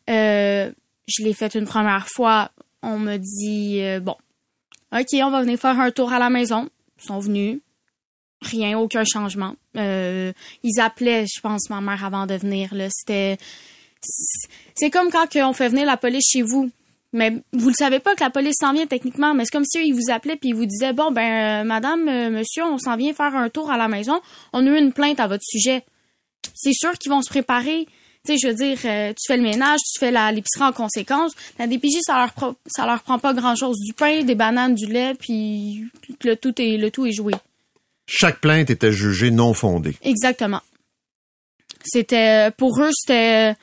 [0.09, 0.71] Euh,
[1.07, 2.51] je l'ai fait une première fois,
[2.83, 4.17] on me dit euh, bon,
[4.93, 6.69] OK, on va venir faire un tour à la maison.
[6.99, 7.61] Ils sont venus.
[8.43, 9.55] Rien, aucun changement.
[9.77, 12.75] Euh, ils appelaient, je pense, ma mère avant de venir.
[12.75, 13.37] Là, c'était,
[14.75, 16.71] c'est comme quand on fait venir la police chez vous.
[17.13, 19.79] Mais vous ne savez pas que la police s'en vient techniquement, mais c'est comme si
[19.79, 22.79] eux, ils vous appelaient puis ils vous disaient bon ben euh, madame euh, monsieur, on
[22.79, 24.21] s'en vient faire un tour à la maison,
[24.53, 25.83] on a eu une plainte à votre sujet.
[26.55, 27.87] C'est sûr qu'ils vont se préparer.
[28.25, 30.73] Tu sais, je veux dire, euh, tu fais le ménage, tu fais la- l'épicerie en
[30.73, 31.33] conséquence.
[31.59, 34.75] La DPJ, ça leur pro- ça leur prend pas grand chose, du pain, des bananes,
[34.75, 35.87] du lait, puis
[36.25, 37.33] le tout est le tout est joué.
[38.07, 39.95] Chaque plainte était jugée non fondée.
[40.03, 40.61] Exactement.
[41.83, 43.55] C'était pour eux, c'était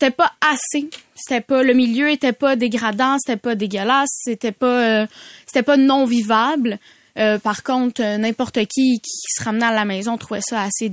[0.00, 0.88] c'était pas assez.
[1.14, 5.06] C'était pas le milieu était pas dégradant, c'était pas dégueulasse, c'était pas euh,
[5.46, 6.78] c'était pas non vivable.
[7.18, 10.92] Euh, par contre, euh, n'importe qui qui se ramenait à la maison trouvait ça assez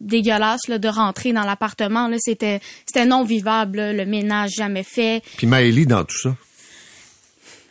[0.00, 2.08] dégueulasse là, de rentrer dans l'appartement.
[2.08, 3.78] Là, c'était c'était non vivable.
[3.78, 5.22] là, le ménage jamais fait.
[5.38, 6.36] Puis Maëlie, dans tout ça,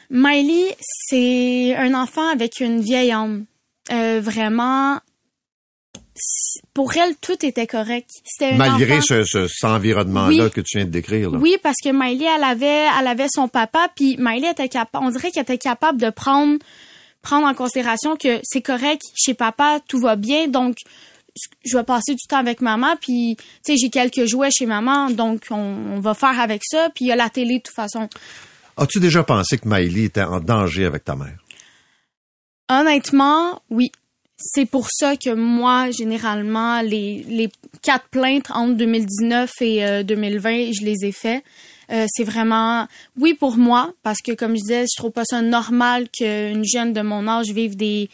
[0.09, 3.45] Miley, c'est un enfant avec une vieille âme.
[3.91, 4.99] Euh, vraiment,
[6.73, 8.09] pour elle, tout était correct.
[8.23, 10.51] C'était malgré ce, ce- cet environnement-là Oui.
[10.51, 11.31] que tu viens de décrire.
[11.31, 11.37] Là.
[11.39, 15.09] Oui, parce que Miley, elle avait, elle avait son papa, puis Miley était capable, on
[15.09, 16.57] dirait qu'elle était capable de prendre,
[17.21, 20.77] prendre en considération que c'est correct, chez papa, tout va bien, donc
[21.65, 25.09] je vais passer du temps avec maman, puis tu sais, j'ai quelques jouets chez maman,
[25.09, 25.55] donc on,
[25.95, 28.07] on va faire avec ça, puis il y a la télé de toute façon.
[28.77, 31.37] As-tu déjà pensé que Maëlie était en danger avec ta mère?
[32.69, 33.91] Honnêtement, oui.
[34.45, 37.49] C'est pour ça que moi, généralement, les, les
[37.81, 41.43] quatre plaintes entre 2019 et euh, 2020, je les ai fait.
[41.91, 45.41] Euh, c'est vraiment, oui, pour moi, parce que comme je disais, je trouve pas ça
[45.41, 48.09] normal qu'une jeune de mon âge vive des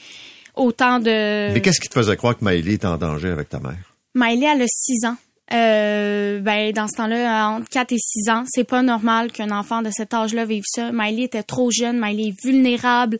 [0.55, 1.51] autant de.
[1.51, 3.95] Mais qu'est-ce qui te faisait croire que Maëlie était en danger avec ta mère?
[4.13, 5.15] Miley, elle a 6 ans.
[5.51, 9.81] Euh, ben, dans ce temps-là, entre 4 et 6 ans, c'est pas normal qu'un enfant
[9.81, 10.91] de cet âge-là vive ça.
[10.91, 13.17] Miley était trop jeune, Miley est vulnérable.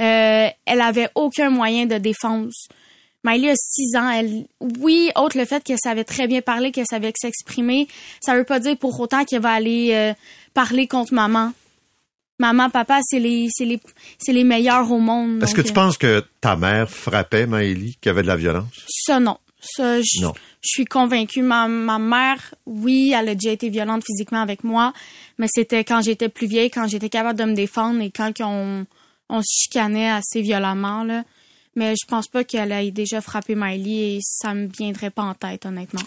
[0.00, 2.68] Euh, elle avait aucun moyen de défense.
[3.24, 4.10] Miley a 6 ans.
[4.10, 7.88] Elle, oui, autre le fait qu'elle savait très bien parler, qu'elle savait s'exprimer,
[8.20, 10.14] ça veut pas dire pour autant qu'elle va aller euh,
[10.54, 11.52] parler contre maman.
[12.40, 13.80] Maman, papa, c'est les, c'est les,
[14.18, 15.42] c'est les meilleurs au monde.
[15.42, 18.36] Est-ce que tu euh, penses que ta mère frappait Maëlie, qu'il y avait de la
[18.36, 18.70] violence?
[18.88, 19.38] Ça, non.
[19.60, 20.32] Ça, je, Non.
[20.62, 21.42] je suis convaincue.
[21.42, 24.92] Ma, ma mère, oui, elle a déjà été violente physiquement avec moi,
[25.36, 28.86] mais c'était quand j'étais plus vieille, quand j'étais capable de me défendre et quand on,
[29.28, 31.24] on se chicanait assez violemment, là.
[31.76, 35.34] Mais je pense pas qu'elle ait déjà frappé Miley et ça me viendrait pas en
[35.34, 36.02] tête, honnêtement.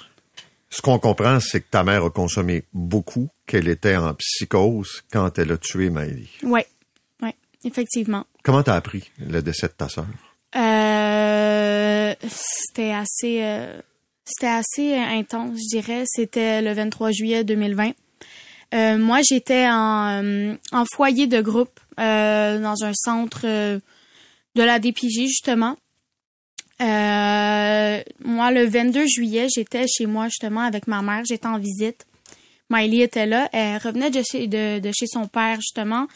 [0.70, 5.38] Ce qu'on comprend, c'est que ta mère a consommé beaucoup, qu'elle était en psychose quand
[5.38, 6.30] elle a tué Maëlie.
[6.44, 6.66] Ouais.
[7.22, 8.26] Ouais, effectivement.
[8.44, 10.08] Comment t'as appris le décès de ta sœur?
[10.56, 13.82] Euh, c'était assez, euh,
[14.26, 16.04] c'était assez intense, je dirais.
[16.06, 17.92] C'était le 23 juillet 2020.
[18.74, 23.82] Euh, moi, j'étais en, euh, en foyer de groupe euh, dans un centre de
[24.56, 25.76] la DPJ, justement.
[26.80, 31.24] Moi, le 22 juillet, j'étais chez moi, justement, avec ma mère.
[31.26, 32.06] J'étais en visite.
[32.70, 33.50] Miley était là.
[33.52, 36.08] Elle revenait de chez, son père, justement,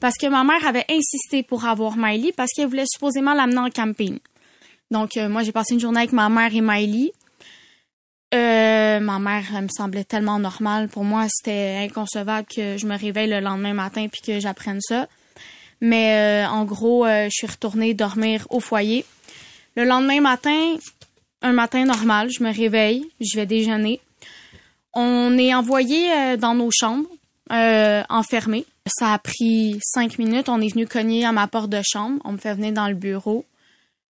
[0.00, 3.70] parce que ma mère avait insisté pour avoir Miley parce qu'elle voulait supposément l'amener en
[3.70, 4.18] camping.
[4.90, 7.12] Donc, moi, j'ai passé une journée avec ma mère et Miley.
[8.34, 10.88] Euh, ma mère, me semblait tellement normale.
[10.88, 15.06] Pour moi, c'était inconcevable que je me réveille le lendemain matin puis que j'apprenne ça.
[15.80, 19.04] Mais euh, en gros, euh, je suis retournée dormir au foyer.
[19.76, 20.76] Le lendemain matin,
[21.42, 24.00] un matin normal, je me réveille, je vais déjeuner.
[24.92, 27.08] On est envoyé euh, dans nos chambres,
[27.50, 28.66] enfermés.
[28.86, 30.48] Ça a pris cinq minutes.
[30.48, 32.20] On est venu cogner à ma porte de chambre.
[32.24, 33.44] On me fait venir dans le bureau.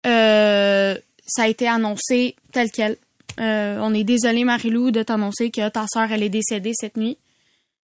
[0.04, 2.98] Ça a été annoncé tel quel.
[3.40, 7.18] Euh, on est désolé, Marilou, de t'annoncer que ta sœur, elle est décédée cette nuit.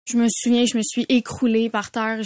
[0.06, 2.20] Je me souviens, je me suis écroulée par terre.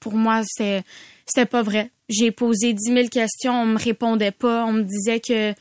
[0.00, 1.90] Pour moi, c'était, pas vrai.
[2.08, 4.64] J'ai posé dix mille questions, on me répondait pas.
[4.64, 5.52] On me disait que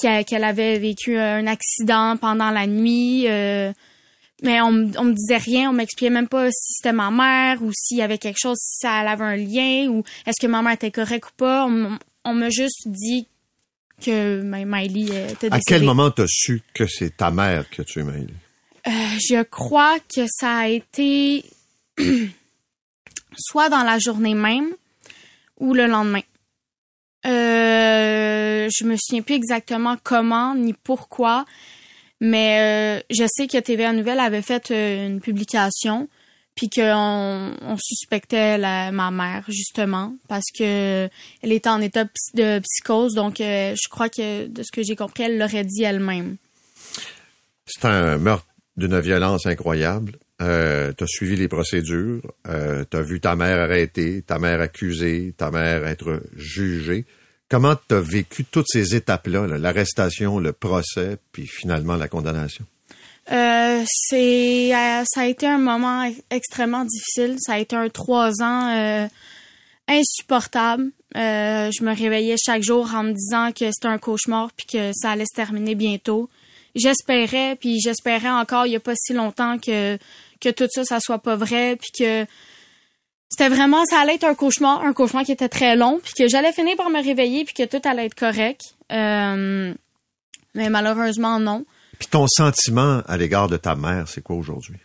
[0.00, 3.26] qu'elle avait vécu un accident pendant la nuit.
[3.28, 3.72] euh,
[4.42, 7.98] mais on, me- disait rien, on m'expliquait même pas si c'était ma mère ou s'il
[7.98, 10.90] y avait quelque chose, si ça avait un lien ou est-ce que ma mère était
[10.90, 11.66] correcte ou pas.
[11.66, 13.26] On, on m'a juste dit
[14.00, 15.56] que Miley euh, était décédée.
[15.56, 18.34] À quel moment t'as su que c'est ta mère qui a tué Maëlie?
[18.86, 21.44] Euh, je crois que ça a été
[23.36, 24.70] soit dans la journée même
[25.58, 26.22] ou le lendemain.
[27.26, 31.44] Euh, je me souviens plus exactement comment ni pourquoi,
[32.20, 36.08] mais euh, je sais que TVA Nouvelle avait fait euh, une publication
[36.60, 41.08] puis qu'on on suspectait ma mère justement parce que
[41.42, 44.94] elle était en état de psychose donc euh, je crois que de ce que j'ai
[44.94, 46.36] compris elle l'aurait dit elle-même.
[47.64, 48.46] C'est un meurtre
[48.76, 50.18] d'une violence incroyable.
[50.42, 55.50] Euh, t'as suivi les procédures, euh, t'as vu ta mère arrêtée, ta mère accusée, ta
[55.50, 57.06] mère être jugée.
[57.48, 62.66] Comment t'as vécu toutes ces étapes-là, là, l'arrestation, le procès, puis finalement la condamnation?
[63.32, 67.36] Euh, c'est euh, ça a été un moment ex- extrêmement difficile.
[67.38, 69.06] Ça a été un trois ans euh,
[69.88, 70.90] insupportable.
[71.16, 74.90] Euh, je me réveillais chaque jour en me disant que c'était un cauchemar puis que
[74.94, 76.28] ça allait se terminer bientôt.
[76.74, 79.98] j'espérais, puis j'espérais encore il y a pas si longtemps que
[80.40, 82.26] que tout ça, ça soit pas vrai, puis que
[83.28, 86.28] c'était vraiment, ça allait être un cauchemar, un cauchemar qui était très long, puis que
[86.28, 88.74] j'allais finir par me réveiller, puis que tout allait être correct.
[88.90, 89.74] Euh,
[90.54, 91.64] mais malheureusement, non.
[92.00, 94.78] Puis ton sentiment à l'égard de ta mère, c'est quoi aujourd'hui?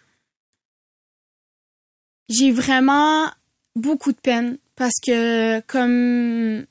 [2.27, 3.31] J'ai vraiment
[3.75, 6.65] beaucoup de peine parce que comme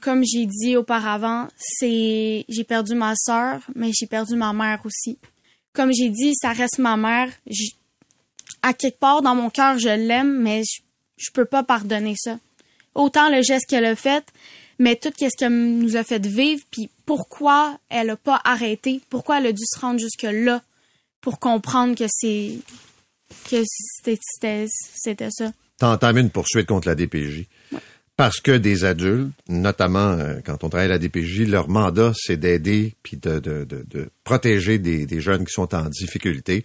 [0.00, 5.18] comme j'ai dit auparavant, c'est j'ai perdu ma sœur, mais j'ai perdu ma mère aussi.
[5.74, 7.28] Comme j'ai dit, ça reste ma mère.
[8.62, 10.80] à quelque part dans mon cœur, je l'aime, mais je,
[11.18, 12.38] je peux pas pardonner ça.
[12.94, 14.24] Autant le geste qu'elle a fait,
[14.78, 19.38] mais tout ce qu'elle nous a fait vivre, puis pourquoi elle a pas arrêté, pourquoi
[19.38, 20.62] elle a dû se rendre jusque là
[21.20, 22.58] pour comprendre que c'est
[23.50, 23.62] que
[24.04, 25.52] c'était c'était ça.
[25.78, 27.46] T'as entamé une poursuite contre la DPJ.
[28.16, 32.38] Parce que des adultes, notamment euh, quand on travaille à la DPJ, leur mandat, c'est
[32.38, 36.64] d'aider puis de, de, de, de, protéger des, des jeunes qui sont en difficulté.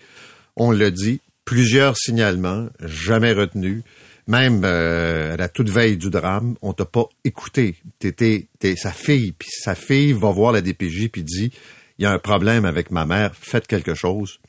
[0.55, 3.83] On le dit, plusieurs signalements, jamais retenus.
[4.27, 7.75] Même euh, à la toute veille du drame, on t'a pas écouté.
[7.99, 11.51] T'étais t'es sa fille, puis sa fille va voir la DPJ puis dit
[11.97, 14.39] il y a un problème avec ma mère, faites quelque chose.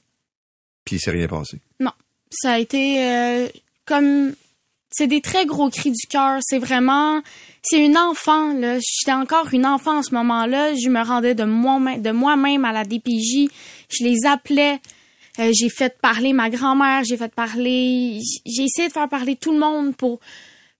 [0.84, 1.58] Puis il s'est rien passé.
[1.80, 1.92] Non,
[2.30, 3.48] ça a été euh,
[3.84, 4.34] comme
[4.90, 6.38] c'est des très gros cris du cœur.
[6.42, 7.22] C'est vraiment,
[7.62, 8.78] c'est une enfant là.
[8.78, 10.74] J'étais encore une enfant en ce moment-là.
[10.74, 13.48] Je me rendais de moi de moi-même à la DPJ.
[13.88, 14.80] Je les appelais.
[15.38, 17.04] Euh, j'ai fait parler ma grand-mère.
[17.04, 18.18] J'ai fait parler.
[18.46, 20.20] J'ai essayé de faire parler tout le monde pour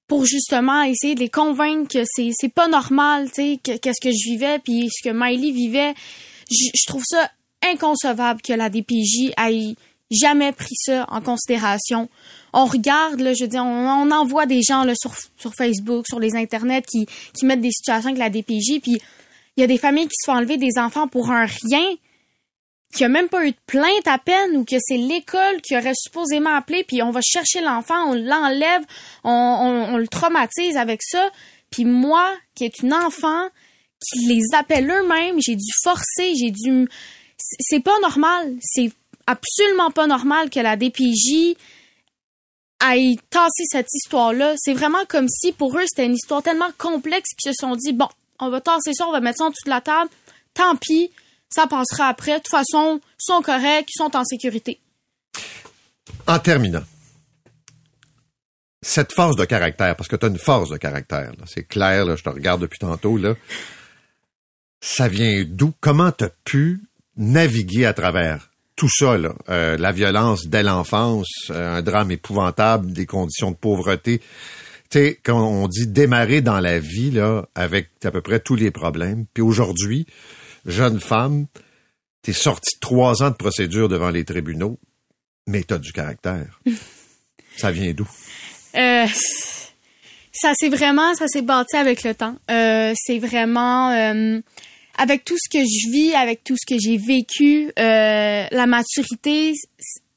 [0.09, 4.11] pour justement essayer de les convaincre que c'est c'est pas normal, tu sais, qu'est-ce que
[4.11, 5.95] je vivais puis ce que Miley vivait.
[6.51, 7.31] Je, trouve ça
[7.63, 9.75] inconcevable que la DPJ ait
[10.11, 12.11] jamais pris ça en considération
[12.53, 16.21] on regarde, là, je veux dire, on, envoie des gens là, sur, sur Facebook, sur
[16.21, 19.01] les internets qui, qui mettent des situations avec la DPJ, puis
[19.57, 21.85] il y a des familles qui se font enlever des enfants pour un rien,
[22.93, 25.95] qui a même pas eu de plainte à peine, ou que c'est l'école qui aurait
[25.95, 28.83] supposément appelé, puis on va chercher l'enfant, on l'enlève,
[29.25, 31.31] on, le traumatise avec ça.
[31.71, 33.49] Puis moi, qui est une enfant,
[34.01, 36.89] qui les appelle eux-mêmes, j'ai dû forcer, j'ai dû...
[37.39, 38.93] C'est pas normal, c'est
[39.27, 41.57] absolument pas normal que la DPJ
[42.91, 44.55] y tasser cette histoire-là.
[44.57, 47.93] C'est vraiment comme si pour eux, c'était une histoire tellement complexe qu'ils se sont dit,
[47.93, 50.11] bon, on va tasser ça, on va mettre ça en dessous de la table.
[50.55, 51.11] Tant pis,
[51.53, 52.33] ça passera après.
[52.33, 54.81] De toute façon, ils sont corrects, ils sont en sécurité.
[56.27, 56.85] En terminant,
[58.83, 62.17] cette force de caractère, parce que tu as une force de caractère, c'est clair, là,
[62.17, 63.35] je te regarde depuis tantôt, là.
[64.81, 65.73] Ça vient d'où?
[65.81, 66.81] Comment tu as pu
[67.17, 69.17] naviguer à travers tout ça,
[69.49, 74.19] euh, la violence dès l'enfance, euh, un drame épouvantable, des conditions de pauvreté.
[74.91, 78.57] Tu sais, quand on dit démarrer dans la vie, là, avec à peu près tous
[78.57, 79.27] les problèmes.
[79.33, 80.07] Puis aujourd'hui,
[80.67, 81.47] jeune femme,
[82.23, 84.79] t'es sortie de trois ans de procédure devant les tribunaux,
[85.47, 86.61] mais t'as du caractère.
[87.57, 88.09] ça vient d'où?
[88.75, 89.07] Euh,
[90.33, 92.37] ça s'est vraiment, ça s'est bâti avec le temps.
[92.49, 94.43] c'est vraiment
[94.99, 99.55] avec tout ce que je vis, avec tout ce que j'ai vécu, euh, la maturité,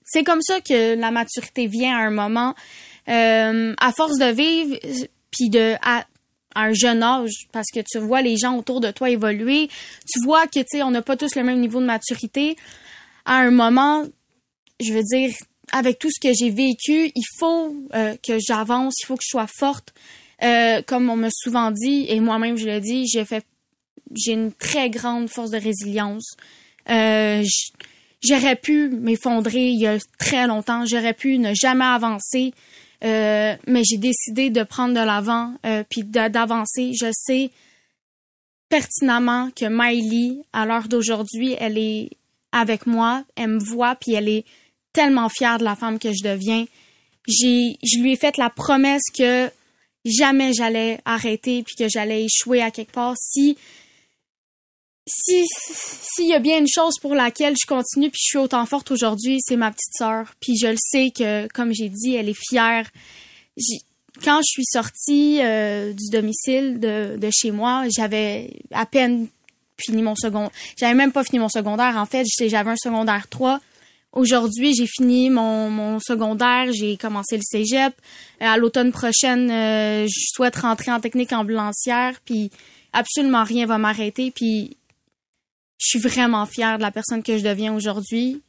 [0.04, 2.56] c'est comme ça que la maturité vient à un moment.
[3.08, 4.78] Euh, à force de vivre,
[5.32, 6.06] puis de à,
[6.56, 9.70] un jeune âge, parce que tu vois les gens autour de toi évoluer,
[10.08, 12.56] tu vois que tu sais on n'a pas tous le même niveau de maturité.
[13.26, 14.04] À un moment,
[14.80, 15.32] je veux dire,
[15.72, 19.30] avec tout ce que j'ai vécu, il faut euh, que j'avance, il faut que je
[19.30, 19.94] sois forte.
[20.44, 23.46] Euh, comme on m'a souvent dit, et moi-même je le dis, j'ai fait
[24.14, 26.36] j'ai une très grande force de résilience.
[26.90, 27.44] Euh,
[28.24, 30.86] j'aurais pu m'effondrer il y a très longtemps.
[30.86, 32.54] J'aurais pu ne jamais avancer.
[33.04, 36.94] Euh, mais j'ai décidé de prendre de l'avant euh, puis d'avancer.
[36.94, 37.52] Je sais
[38.70, 42.10] pertinemment que Miley, à l'heure d'aujourd'hui, elle est
[42.52, 44.46] avec moi, elle me voit, puis elle est
[44.94, 46.66] tellement fière de la femme que je deviens.
[47.28, 49.50] J'ai, je lui ai fait la promesse que
[50.06, 53.16] jamais j'allais arrêter puis que j'allais échouer à quelque part.
[53.20, 53.58] Si
[55.08, 58.66] si s'il y a bien une chose pour laquelle je continue puis je suis autant
[58.66, 60.34] forte aujourd'hui, c'est ma petite sœur.
[60.40, 62.90] Puis je le sais que, comme j'ai dit, elle est fière.
[64.24, 69.28] Quand je suis sortie euh, du domicile de, de chez moi, j'avais à peine
[69.78, 70.50] fini mon second.
[70.78, 71.98] J'avais même pas fini mon secondaire.
[71.98, 73.60] En fait, j'avais un secondaire 3.
[74.14, 77.94] Aujourd'hui, j'ai fini mon, mon secondaire, j'ai commencé le cégep.
[78.42, 82.50] Euh, à l'automne prochaine, euh, je souhaite rentrer en technique ambulancière, puis
[82.94, 84.32] absolument rien va m'arrêter.
[84.32, 84.78] Puis
[85.78, 88.42] je suis vraiment fière de la personne que je deviens aujourd'hui.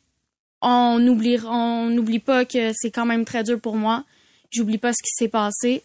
[0.62, 4.04] On n'oublie on n'oublie pas que c'est quand même très dur pour moi.
[4.50, 5.82] J'oublie pas ce qui s'est passé.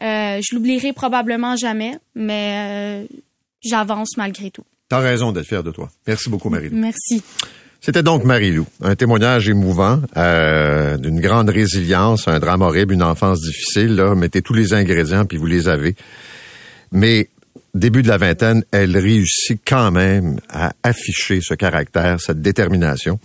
[0.00, 3.16] Euh, je l'oublierai probablement jamais, mais euh,
[3.62, 4.64] j'avance malgré tout.
[4.88, 5.90] T'as raison d'être fier de toi.
[6.06, 6.76] Merci beaucoup, Marie-Lou.
[6.76, 7.22] Merci.
[7.80, 13.40] C'était donc Marie-Lou, un témoignage émouvant euh, d'une grande résilience, un drame horrible, une enfance
[13.40, 13.96] difficile.
[13.96, 15.94] Là, mettez tous les ingrédients puis vous les avez.
[16.92, 17.28] Mais
[17.76, 23.18] début de la vingtaine, elle réussit quand même à afficher ce caractère, cette détermination.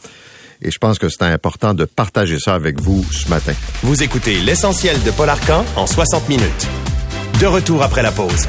[0.61, 3.53] Et je pense que c'est important de partager ça avec vous ce matin.
[3.81, 6.67] Vous écoutez l'essentiel de Paul Arcan en 60 minutes.
[7.39, 8.47] De retour après la pause.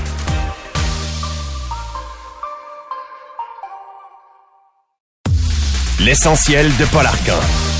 [6.00, 7.71] L'essentiel de Paul Arcan.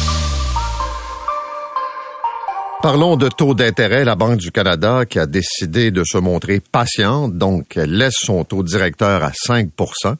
[2.83, 4.05] Parlons de taux d'intérêt.
[4.05, 8.43] La Banque du Canada qui a décidé de se montrer patiente, donc elle laisse son
[8.43, 10.16] taux directeur à 5%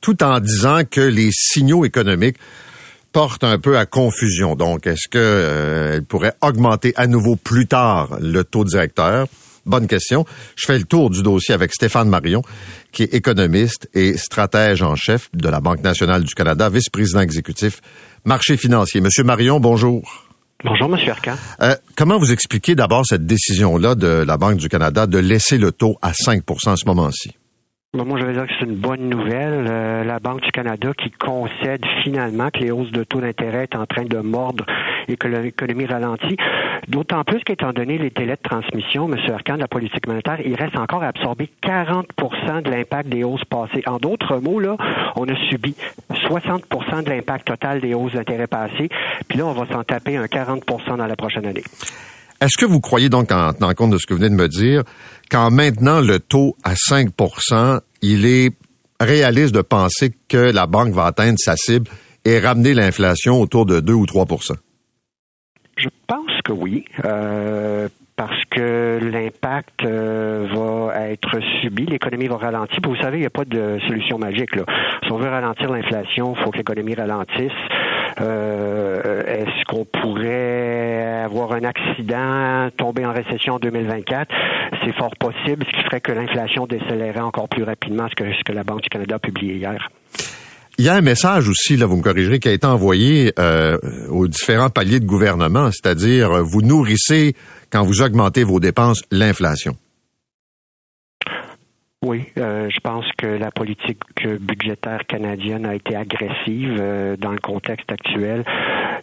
[0.00, 2.38] tout en disant que les signaux économiques
[3.12, 4.56] portent un peu à confusion.
[4.56, 9.28] Donc, est-ce qu'elle euh, pourrait augmenter à nouveau plus tard le taux directeur?
[9.64, 10.26] Bonne question.
[10.56, 12.42] Je fais le tour du dossier avec Stéphane Marion,
[12.90, 17.80] qui est économiste et stratège en chef de la Banque nationale du Canada, vice-président exécutif
[18.24, 19.00] marché financier.
[19.00, 20.26] Monsieur Marion, bonjour.
[20.64, 21.34] Bonjour, Monsieur Arcan.
[21.60, 25.72] Euh, comment vous expliquez d'abord cette décision-là de la Banque du Canada de laisser le
[25.72, 27.30] taux à 5% en ce moment-ci?
[27.94, 29.66] moi, je vais dire que c'est une bonne nouvelle.
[29.68, 33.80] Euh, la Banque du Canada qui concède finalement que les hausses de taux d'intérêt sont
[33.80, 34.64] en train de mordre
[35.08, 36.36] et que l'économie ralentit.
[36.88, 39.18] D'autant plus qu'étant donné les délais de transmission, M.
[39.32, 43.44] Arcan, de la politique monétaire, il reste encore à absorber 40% de l'impact des hausses
[43.44, 43.82] passées.
[43.86, 44.76] En d'autres mots, là,
[45.16, 45.74] on a subi
[46.10, 48.88] 60% de l'impact total des hausses d'intérêt passées.
[49.28, 51.64] Puis là, on va s'en taper un 40% dans la prochaine année.
[52.40, 54.48] Est-ce que vous croyez donc, en tenant compte de ce que vous venez de me
[54.48, 54.82] dire,
[55.30, 58.50] qu'en maintenant le taux à 5% il est
[58.98, 61.88] réaliste de penser que la banque va atteindre sa cible
[62.24, 64.26] et ramener l'inflation autour de 2 ou 3
[65.76, 66.84] Je pense que oui.
[67.04, 72.78] Euh, parce que l'impact euh, va être subi, l'économie va ralentir.
[72.84, 74.54] vous savez, il n'y a pas de solution magique.
[74.54, 74.64] Là.
[75.02, 77.50] Si on veut ralentir l'inflation, il faut que l'économie ralentisse.
[78.20, 84.32] Euh, est-ce qu'on pourrait avoir un accident, tomber en récession en 2024?
[84.84, 88.62] C'est fort possible, ce qui ferait que l'inflation décélérerait encore plus rapidement, ce que la
[88.64, 89.88] Banque du Canada a publié hier.
[90.78, 93.76] Il y a un message aussi, là, vous me corrigerez, qui a été envoyé euh,
[94.08, 97.34] aux différents paliers de gouvernement, c'est-à-dire vous nourrissez,
[97.70, 99.76] quand vous augmentez vos dépenses, l'inflation.
[102.04, 104.00] Oui, euh, je pense que la politique
[104.40, 108.44] budgétaire canadienne a été agressive euh, dans le contexte actuel.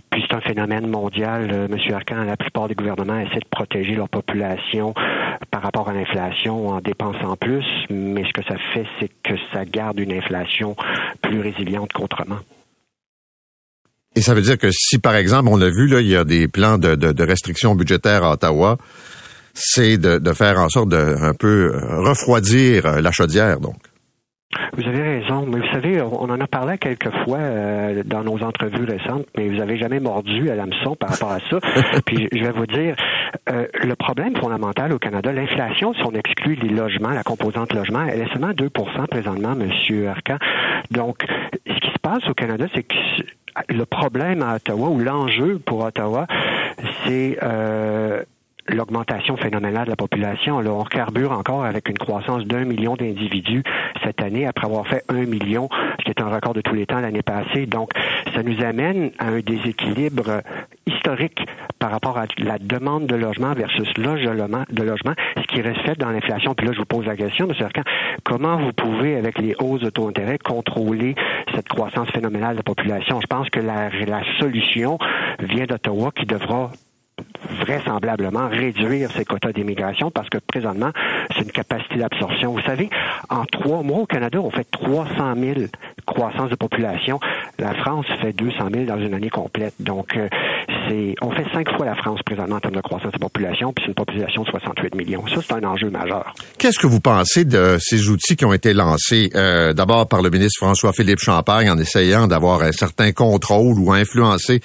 [0.10, 1.50] Puis c'est un phénomène mondial.
[1.50, 4.94] Euh, Monsieur Arcan, la plupart des gouvernements essaient de protéger leur population
[5.50, 9.64] par rapport à l'inflation en dépensant plus, mais ce que ça fait, c'est que ça
[9.64, 10.76] garde une inflation
[11.30, 12.40] plus résiliente qu'autrement.
[14.16, 16.24] Et ça veut dire que si, par exemple, on a vu, là, il y a
[16.24, 18.78] des plans de, de restrictions budgétaires à Ottawa,
[19.54, 23.78] c'est de, faire en sorte de un peu refroidir la chaudière, donc.
[24.74, 28.42] Vous avez raison, mais vous savez, on en a parlé quelques fois euh, dans nos
[28.44, 31.60] entrevues récentes, mais vous avez jamais mordu à l'hameçon par rapport à ça.
[32.06, 32.96] Puis je vais vous dire,
[33.48, 38.22] le problème fondamental au Canada, l'inflation, si on exclut les logements, la composante logement, elle
[38.22, 40.38] est seulement 2% présentement, Monsieur Arcan.
[40.92, 41.26] Donc,
[41.68, 42.96] ce qui se passe au Canada, c'est que
[43.70, 46.28] le problème à Ottawa ou l'enjeu pour Ottawa,
[47.06, 47.38] c'est
[48.70, 50.60] l'augmentation phénoménale de la population.
[50.60, 53.64] Là, on carbure encore avec une croissance d'un million d'individus
[54.04, 56.86] cette année après avoir fait un million, ce qui est un record de tous les
[56.86, 57.66] temps l'année passée.
[57.66, 57.92] Donc,
[58.34, 60.42] ça nous amène à un déséquilibre
[60.86, 61.42] historique
[61.80, 66.10] par rapport à la demande de logement versus logement, de logement, ce qui fait dans
[66.10, 66.54] l'inflation.
[66.54, 67.54] Puis là, je vous pose la question, M.
[67.60, 67.84] Arcan,
[68.24, 71.16] comment vous pouvez, avec les hausses de taux d'intérêt, contrôler
[71.54, 73.20] cette croissance phénoménale de la population?
[73.22, 74.98] Je pense que la, la solution
[75.40, 76.72] vient d'Ottawa qui devra
[77.62, 80.92] vraisemblablement réduire ses quotas d'immigration parce que présentement,
[81.36, 82.54] c'est une capacité d'absorption.
[82.54, 82.90] Vous savez,
[83.30, 85.54] en trois mois au Canada, on fait 300 000
[86.06, 87.20] croissance de population.
[87.58, 89.74] La France fait 200 000 dans une année complète.
[89.80, 90.28] Donc, euh,
[90.88, 93.84] c'est, on fait cinq fois la France présentement en termes de croissance de population, puis
[93.86, 95.26] c'est une population de 68 millions.
[95.28, 96.34] Ça, c'est un enjeu majeur.
[96.58, 100.30] Qu'est-ce que vous pensez de ces outils qui ont été lancés euh, d'abord par le
[100.30, 104.62] ministre François-Philippe Champagne en essayant d'avoir un certain contrôle ou influencer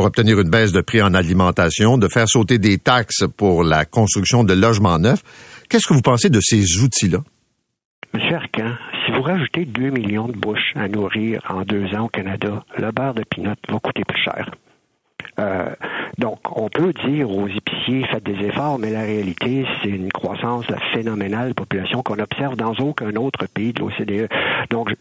[0.00, 3.84] pour obtenir une baisse de prix en alimentation, de faire sauter des taxes pour la
[3.84, 5.22] construction de logements neufs.
[5.68, 7.18] Qu'est-ce que vous pensez de ces outils-là?
[8.14, 12.08] Monsieur Arcan, si vous rajoutez 2 millions de bouches à nourrir en deux ans au
[12.08, 14.50] Canada, le beurre de pinot va coûter plus cher.
[15.38, 15.70] Euh,
[16.18, 20.66] donc, on peut dire aux épiciers, faites des efforts, mais la réalité, c'est une croissance
[20.92, 24.28] phénoménale de population qu'on observe dans aucun autre pays de l'OCDE.
[24.70, 24.94] Donc,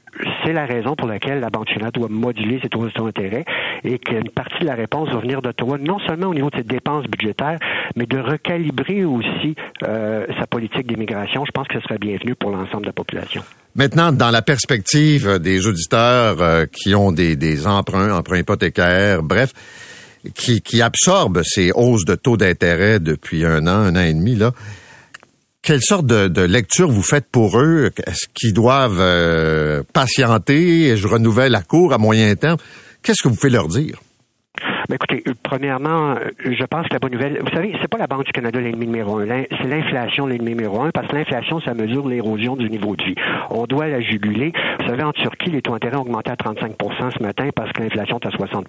[0.44, 3.46] c'est la raison pour laquelle la Banque nationale doit moduler ses taux d'intérêt
[3.84, 6.64] et qu'une partie de la réponse va venir d'Ottawa, non seulement au niveau de ses
[6.64, 7.60] dépenses budgétaires,
[7.96, 11.44] mais de recalibrer aussi euh, sa politique d'immigration.
[11.46, 13.44] Je pense que ce serait bienvenu pour l'ensemble de la population.
[13.76, 19.54] Maintenant, dans la perspective des auditeurs euh, qui ont des, des emprunts, emprunts hypothécaires, bref,
[20.36, 24.36] qui, qui absorbent ces hausses de taux d'intérêt depuis un an, un an et demi,
[24.36, 24.54] là,
[25.62, 27.92] quelle sorte de, lecture vous faites pour eux?
[28.06, 30.96] Est-ce qu'ils doivent euh, patienter?
[30.96, 32.58] Je renouvelle la cour à moyen terme?
[33.04, 34.00] Qu'est-ce que vous faites leur dire?
[34.90, 38.00] Ben, écoutez, euh, premièrement, euh, je pense que la bonne nouvelle, vous savez, c'est pas
[38.00, 41.60] la Banque du Canada l'ennemi numéro un, c'est l'inflation l'ennemi numéro un, parce que l'inflation,
[41.62, 43.16] ça mesure l'érosion du niveau de vie.
[43.52, 44.52] On doit la juguler.
[44.80, 47.84] Vous savez, en Turquie, les taux d'intérêt ont augmenté à 35% ce matin parce que
[47.84, 48.64] l'inflation est à 60%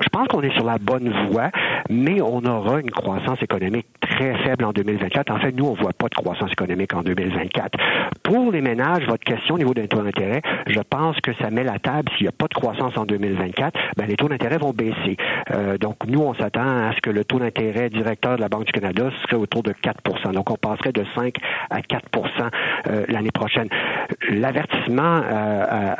[0.00, 1.52] Je pense qu'on est sur la bonne voie,
[1.88, 5.30] mais on aura une croissance économique très faible en 2024.
[5.30, 7.78] En fait, nous, on voit pas de croissance économique en 2024.
[8.22, 11.64] Pour les ménages, votre question au niveau des taux d'intérêt, je pense que ça met
[11.64, 12.10] la table.
[12.16, 15.16] S'il n'y a pas de croissance en 2024, ben, les taux d'intérêt vont baisser.
[15.50, 18.64] Euh, donc, nous, on s'attend à ce que le taux d'intérêt directeur de la Banque
[18.64, 21.34] du Canada serait autour de 4% Donc, on passerait de 5
[21.70, 22.00] à 4%
[22.88, 23.68] euh, l'année prochaine.
[24.30, 25.94] L'avertissement euh,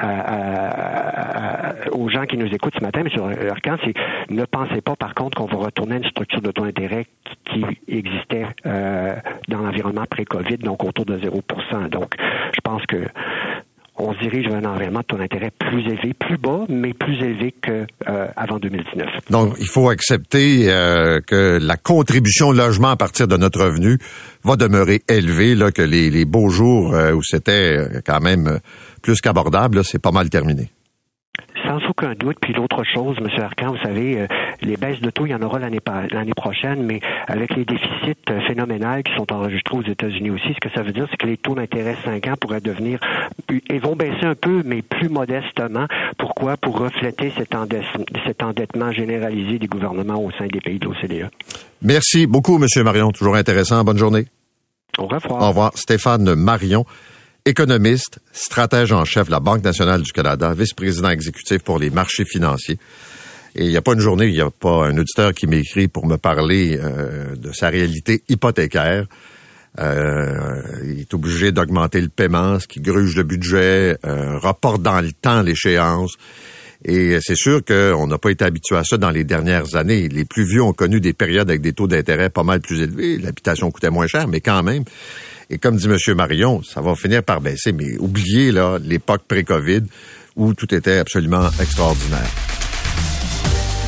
[1.92, 3.08] aux gens qui nous écoutent ce matin, M.
[3.50, 3.94] Arcan, c'est
[4.30, 7.06] ne pensez pas, par contre, qu'on va retourner à une structure de taux d'intérêt
[7.44, 7.64] qui,
[7.98, 12.14] existait dans l'environnement pré-COVID, donc autour de 0% Donc,
[12.52, 13.04] je pense que
[13.98, 17.14] on se dirige vers un environnement de taux d'intérêt plus élevé, plus bas, mais plus
[17.14, 19.06] élevé qu'avant euh, 2019.
[19.30, 23.98] Donc, il faut accepter euh, que la contribution au logement à partir de notre revenu
[24.44, 28.60] va demeurer élevée, là, que les, beaux jours euh, où c'était quand même
[29.02, 30.70] plus qu'abordable, c'est pas mal terminé
[31.68, 32.38] sans aucun doute.
[32.40, 33.28] Puis l'autre chose, M.
[33.42, 34.26] Arcan, vous savez, euh,
[34.62, 38.40] les baisses de taux, il y en aura l'année prochaine, mais avec les déficits euh,
[38.46, 41.36] phénoménales qui sont enregistrés aux États-Unis aussi, ce que ça veut dire, c'est que les
[41.36, 42.98] taux d'intérêt 5 ans pourraient devenir,
[43.70, 45.86] ils vont baisser un peu, mais plus modestement.
[46.18, 46.56] Pourquoi?
[46.56, 47.54] Pour refléter cet,
[48.26, 51.30] cet endettement généralisé des gouvernements au sein des pays de l'OCDE.
[51.82, 52.82] Merci beaucoup, M.
[52.82, 53.12] Marion.
[53.12, 53.84] Toujours intéressant.
[53.84, 54.26] Bonne journée.
[54.98, 55.42] Au revoir.
[55.42, 55.72] Au revoir.
[55.76, 56.84] Stéphane Marion
[57.44, 62.24] économiste, stratège en chef de la Banque nationale du Canada, vice-président exécutif pour les marchés
[62.24, 62.78] financiers.
[63.54, 65.88] Et il n'y a pas une journée, il n'y a pas un auditeur qui m'écrit
[65.88, 69.06] pour me parler euh, de sa réalité hypothécaire.
[69.80, 75.00] Euh, il est obligé d'augmenter le paiement, ce qui gruge le budget, euh, reporte dans
[75.00, 76.16] le temps l'échéance.
[76.84, 80.08] Et c'est sûr qu'on n'a pas été habitué à ça dans les dernières années.
[80.08, 83.18] Les plus vieux ont connu des périodes avec des taux d'intérêt pas mal plus élevés.
[83.18, 84.84] L'habitation coûtait moins cher, mais quand même,
[85.50, 86.14] et comme dit M.
[86.14, 87.72] Marion, ça va finir par baisser.
[87.72, 89.82] Mais oubliez là l'époque pré-COVID
[90.36, 92.30] où tout était absolument extraordinaire.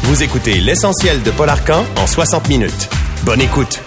[0.04, 2.88] Vous écoutez l'essentiel de Paul Arcan en 60 minutes.
[3.24, 3.80] Bonne écoute.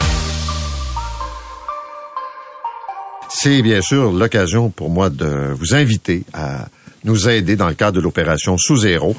[3.29, 6.67] C'est bien sûr l'occasion pour moi de vous inviter à
[7.03, 9.15] nous aider dans le cadre de l'opération Sous Zéro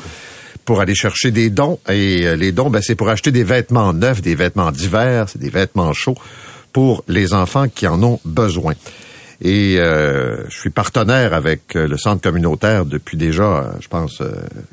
[0.64, 1.78] pour aller chercher des dons.
[1.89, 5.41] Et euh, les dons, ben, c'est pour acheter des vêtements neufs, des vêtements d'hiver, c'est
[5.41, 6.16] des vêtements chauds
[6.72, 8.74] pour les enfants qui en ont besoin.
[9.41, 14.22] Et euh, je suis partenaire avec euh, le centre communautaire depuis déjà, euh, je pense,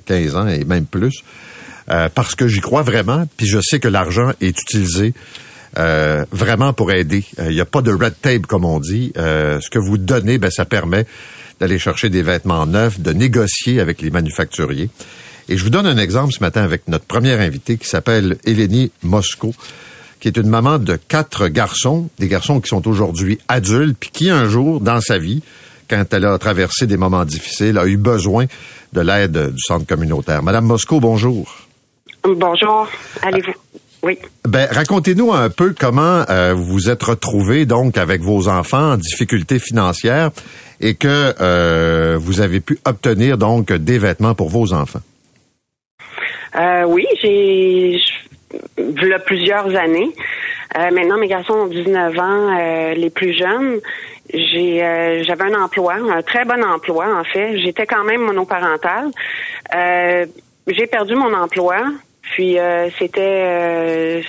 [0.05, 1.23] 15 ans et même plus,
[2.15, 5.13] parce que j'y crois vraiment, puis je sais que l'argent est utilisé
[5.75, 7.25] vraiment pour aider.
[7.37, 9.11] Il n'y a pas de red tape, comme on dit.
[9.15, 11.05] ce que vous donnez, ben, ça permet
[11.61, 14.89] d'aller chercher des vêtements neufs, de négocier avec les manufacturiers.
[15.47, 18.91] Et je vous donne un exemple ce matin avec notre première invitée qui s'appelle Eleni
[19.03, 19.53] Mosco
[20.19, 24.29] qui est une maman de quatre garçons, des garçons qui sont aujourd'hui adultes, puis qui
[24.29, 25.41] un jour dans sa vie,
[25.89, 28.45] quand elle a traversé des moments difficiles, a eu besoin
[28.93, 30.43] de l'aide du centre communautaire.
[30.43, 31.51] Madame Mosco, bonjour.
[32.23, 32.87] Bonjour.
[33.23, 33.80] Allez-vous?
[34.03, 34.17] Oui.
[34.47, 38.97] Ben, racontez-nous un peu comment euh, vous vous êtes retrouvés donc avec vos enfants en
[38.97, 40.31] difficulté financière
[40.79, 45.01] et que euh, vous avez pu obtenir donc des vêtements pour vos enfants.
[46.55, 47.99] Euh, oui, j'ai
[49.13, 50.09] a plusieurs années.
[50.77, 53.79] Euh, maintenant, mes garçons ont 19 ans, euh, les plus jeunes.
[54.33, 57.57] J'ai, euh, j'avais un emploi, un très bon emploi en fait.
[57.59, 59.11] J'étais quand même monoparentale.
[60.67, 61.83] j'ai perdu mon emploi,
[62.21, 62.57] puis
[62.97, 64.23] c'était,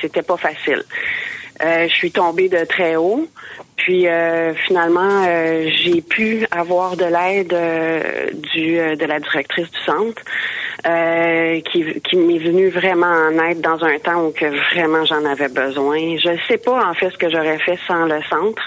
[0.00, 0.82] c'était pas facile.
[1.60, 3.26] je suis tombée de très haut.
[3.76, 4.06] Puis
[4.66, 10.22] finalement, j'ai pu avoir de l'aide du de la directrice du centre.
[10.86, 15.24] Euh, qui, qui m'est venu vraiment en aide dans un temps où que vraiment j'en
[15.24, 15.96] avais besoin.
[16.18, 18.62] Je ne sais pas en fait ce que j'aurais fait sans le centre.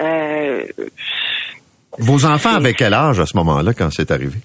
[0.00, 0.64] Euh,
[1.98, 4.36] Vos enfants avaient quel âge à ce moment-là quand c'est arrivé?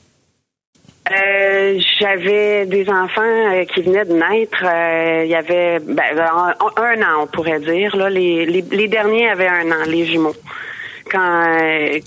[1.12, 4.64] Euh, j'avais des enfants qui venaient de naître.
[5.24, 7.96] il y avait ben, un, an, on pourrait dire.
[7.96, 10.36] Là, les, les, les, derniers avaient un an, les jumeaux.
[11.10, 11.46] quand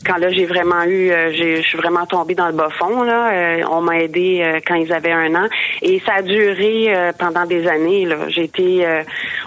[0.04, 3.80] quand là j'ai vraiment eu je suis vraiment tombée dans le bas fond là on
[3.80, 5.48] m'a aidé quand ils avaient un an
[5.80, 8.86] et ça a duré pendant des années là j'ai été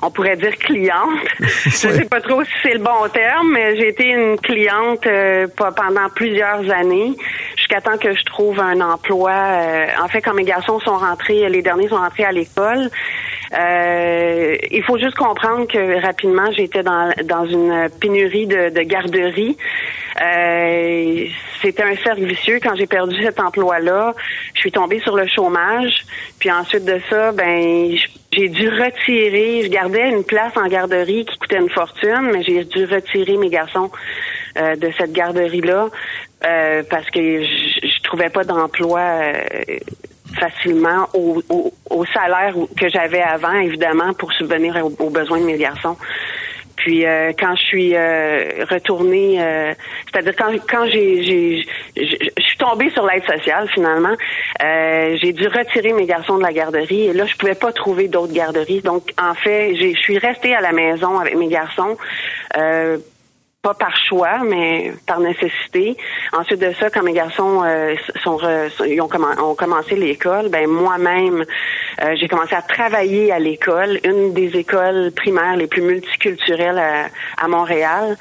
[0.01, 3.89] on pourrait dire cliente je sais pas trop si c'est le bon terme mais j'ai
[3.89, 5.07] été une cliente
[5.55, 7.13] pendant plusieurs années
[7.73, 9.33] jusqu'à que je trouve un emploi
[10.01, 12.89] en fait quand mes garçons sont rentrés les derniers sont rentrés à l'école
[13.53, 19.57] euh, il faut juste comprendre que rapidement, j'étais dans, dans une pénurie de, de garderie.
[20.21, 21.25] Euh,
[21.61, 22.59] c'était un cercle vicieux.
[22.61, 24.13] Quand j'ai perdu cet emploi-là,
[24.55, 26.05] je suis tombée sur le chômage.
[26.39, 27.95] Puis ensuite de ça, ben
[28.31, 29.63] j'ai dû retirer.
[29.63, 33.49] Je gardais une place en garderie qui coûtait une fortune, mais j'ai dû retirer mes
[33.49, 33.91] garçons
[34.57, 35.89] euh, de cette garderie-là
[36.89, 39.01] parce que je, trouvais pas d'emploi
[40.39, 41.41] facilement au,
[41.89, 45.97] au, salaire que j'avais avant, évidemment, pour subvenir aux, besoins de mes garçons.
[46.75, 49.73] Puis euh, quand je suis euh, retournée, euh,
[50.11, 51.65] c'est-à-dire quand quand j'ai j'ai
[51.95, 54.15] je suis tombée sur l'aide sociale finalement,
[54.59, 58.33] j'ai dû retirer mes garçons de la garderie et là je pouvais pas trouver d'autres
[58.33, 58.81] garderies.
[58.81, 61.95] Donc en fait, je suis restée à la maison avec mes garçons
[63.63, 65.95] pas par choix, mais par nécessité.
[66.33, 68.37] Ensuite de ça, quand mes garçons euh, sont,
[68.85, 69.09] ils ont,
[69.41, 71.45] ont, commencé l'école, ben moi-même,
[72.01, 77.05] euh, j'ai commencé à travailler à l'école, une des écoles primaires les plus multiculturelles à,
[77.37, 78.17] à Montréal.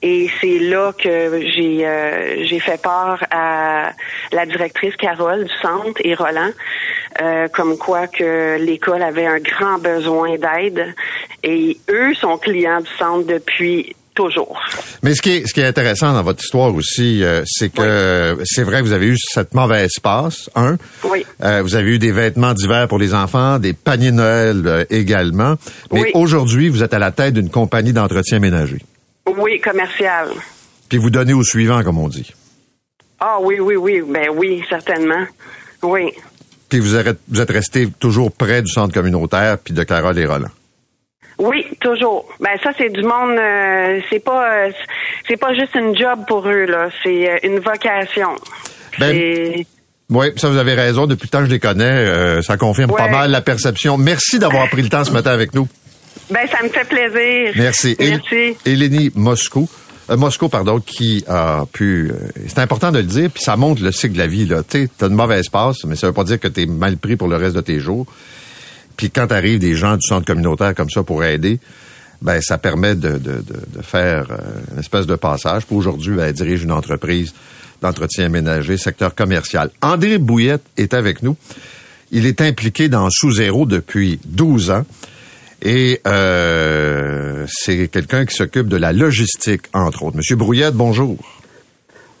[0.00, 3.90] Et c'est là que j'ai euh, j'ai fait part à
[4.30, 6.52] la directrice Carole du centre et Roland,
[7.52, 10.94] comme quoi que l'école avait un grand besoin d'aide.
[11.42, 14.58] Et eux sont clients du centre depuis toujours.
[15.04, 18.36] Mais ce qui est, ce qui est intéressant dans votre histoire aussi, euh, c'est que
[18.44, 20.76] c'est vrai, vous avez eu cette mauvaise passe, un.
[21.04, 21.24] Oui.
[21.44, 25.54] Euh, vous avez eu des vêtements d'hiver pour les enfants, des paniers Noël euh, également.
[25.92, 28.82] Mais aujourd'hui, vous êtes à la tête d'une compagnie d'entretien ménager.
[29.38, 30.30] Oui, commercial.
[30.88, 32.32] Puis vous donnez au suivant, comme on dit.
[33.20, 34.02] Ah oui, oui, oui.
[34.04, 35.24] Ben oui, certainement.
[35.82, 36.12] Oui.
[36.68, 40.26] Puis vous êtes, vous êtes resté toujours près du centre communautaire puis de Carole et
[40.26, 40.50] Roland.
[41.38, 42.28] Oui, toujours.
[42.40, 44.70] Ben ça c'est du monde euh, c'est pas euh,
[45.28, 48.30] c'est pas juste une job pour eux là, c'est euh, une vocation.
[48.98, 49.64] Ben,
[50.10, 51.06] oui, ça vous avez raison.
[51.06, 53.98] Depuis le temps que je les connais, ça confirme pas mal la perception.
[53.98, 55.68] Merci d'avoir pris le temps ce matin avec nous.
[56.30, 57.52] Ben ça me fait plaisir.
[57.54, 57.94] Merci.
[58.00, 58.56] Merci.
[58.66, 59.68] Eleni Moscou.
[60.10, 62.10] Moscou, pardon, qui a pu.
[62.48, 64.46] c'est important de le dire, puis ça montre le cycle de la vie.
[64.46, 66.96] Là, tu as une mauvaise passe, mais ça veut pas dire que tu es mal
[66.96, 68.06] pris pour le reste de tes jours.
[68.98, 71.60] Puis quand arrivent des gens du centre communautaire comme ça pour aider,
[72.20, 74.36] ben ça permet de, de, de, faire euh,
[74.72, 75.64] une espèce de passage.
[75.66, 77.32] Pour aujourd'hui, ben, elle dirige une entreprise
[77.80, 79.70] d'entretien ménager, secteur commercial.
[79.82, 81.36] André Bouillette est avec nous.
[82.10, 84.84] Il est impliqué dans Sous-Zéro depuis 12 ans.
[85.62, 90.16] Et euh, c'est quelqu'un qui s'occupe de la logistique, entre autres.
[90.16, 91.16] Monsieur Brouillette, bonjour.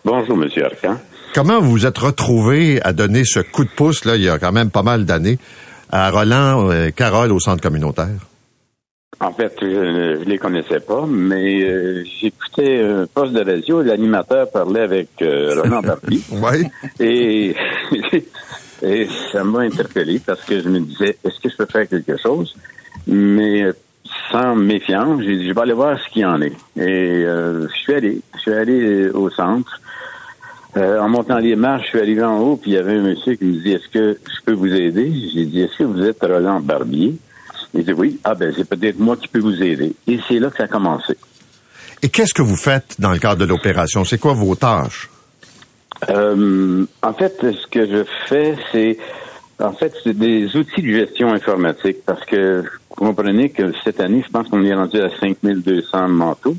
[0.04, 0.96] Bonjour, Monsieur Arcan.
[1.34, 4.38] Comment vous vous êtes retrouvé à donner ce coup de pouce, là, il y a
[4.38, 5.38] quand même pas mal d'années,
[5.90, 8.20] à Roland euh, Carole au centre communautaire?
[9.20, 14.48] En fait, je ne les connaissais pas, mais euh, j'écoutais un poste de radio, l'animateur
[14.50, 16.24] parlait avec euh, Roland Barbie.
[16.30, 16.66] oui.
[17.00, 17.56] Et,
[18.82, 22.16] et ça m'a interpellé parce que je me disais, est-ce que je peux faire quelque
[22.16, 22.54] chose?
[23.08, 23.64] Mais
[24.30, 26.52] sans méfiance, j'ai dit, je vais aller voir ce qu'il y en est.
[26.76, 29.80] Et je suis allé, je suis allé au centre.
[30.76, 33.02] Euh, en montant les marches, je suis arrivé en haut, puis il y avait un
[33.02, 35.10] monsieur qui me dit Est-ce que je peux vous aider?
[35.34, 37.16] J'ai dit Est-ce que vous êtes Roland Barbier?
[37.74, 38.20] Il dit Oui.
[38.24, 39.94] Ah ben c'est peut-être moi qui peux vous aider.
[40.06, 41.16] Et c'est là que ça a commencé.
[42.02, 44.04] Et qu'est-ce que vous faites dans le cadre de l'opération?
[44.04, 45.10] C'est quoi vos tâches?
[46.10, 48.98] Euh, En fait, ce que je fais, c'est
[49.58, 54.22] en fait c'est des outils de gestion informatique parce que vous comprenez que cette année,
[54.24, 56.56] je pense qu'on est rendu à 5200 manteaux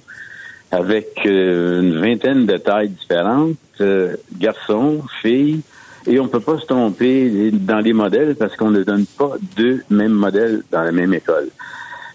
[0.72, 5.62] avec euh, une vingtaine de tailles différentes, euh, garçons, filles,
[6.08, 9.84] et on peut pas se tromper dans les modèles parce qu'on ne donne pas deux
[9.90, 11.50] mêmes modèles dans la même école.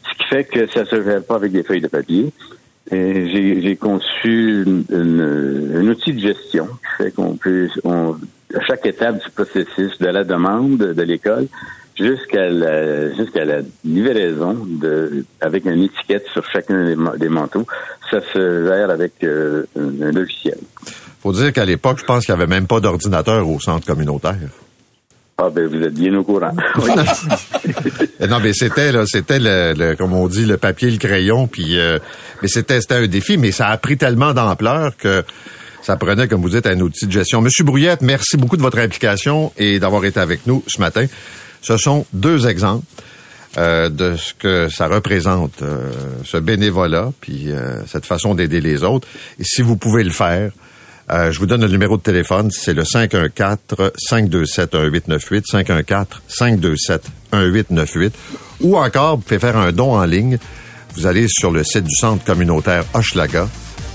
[0.09, 2.33] Ce qui fait que ça se gère pas avec des feuilles de papier.
[2.91, 9.99] J'ai conçu un outil de gestion qui fait qu'on peut, à chaque étape du processus
[9.99, 11.47] de la demande de l'école,
[11.97, 17.67] jusqu'à la, jusqu'à la livraison de, avec une étiquette sur chacun des, manteaux.
[18.11, 20.59] Ça se gère avec euh, un, logiciel.
[21.23, 24.37] Faut dire qu'à l'époque, je pense qu'il n'y avait même pas d'ordinateur au centre communautaire.
[25.37, 26.53] Ah ben vous êtes bien au courant.
[28.29, 31.99] non mais c'était là, c'était le, comme on dit le papier, le crayon, puis euh,
[32.41, 35.25] mais c'était c'était un défi, mais ça a pris tellement d'ampleur que
[35.83, 37.43] ça prenait, comme vous dites, un outil de gestion.
[37.43, 41.07] Monsieur Brouillette, merci beaucoup de votre implication et d'avoir été avec nous ce matin.
[41.65, 42.85] Ce sont deux exemples.
[43.57, 45.89] euh, de ce que ça représente, euh,
[46.25, 49.07] ce bénévolat, puis euh, cette façon d'aider les autres.
[49.39, 50.51] Et si vous pouvez le faire,
[51.09, 55.45] je vous donne le numéro de téléphone, c'est le 514-527-1898,
[57.33, 58.11] 514-527-1898,
[58.63, 60.39] ou encore, vous pouvez faire un don en ligne.
[60.97, 63.49] Vous allez sur le site du centre communautaire Hochelaga,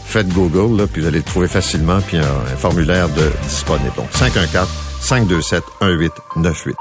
[0.06, 3.92] faites Google, puis vous allez le trouver facilement, puis un, un formulaire de disponible.
[3.98, 4.10] Donc,
[5.02, 6.74] 514-527-1898.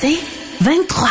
[0.00, 0.18] C'est
[0.60, 1.08] 23.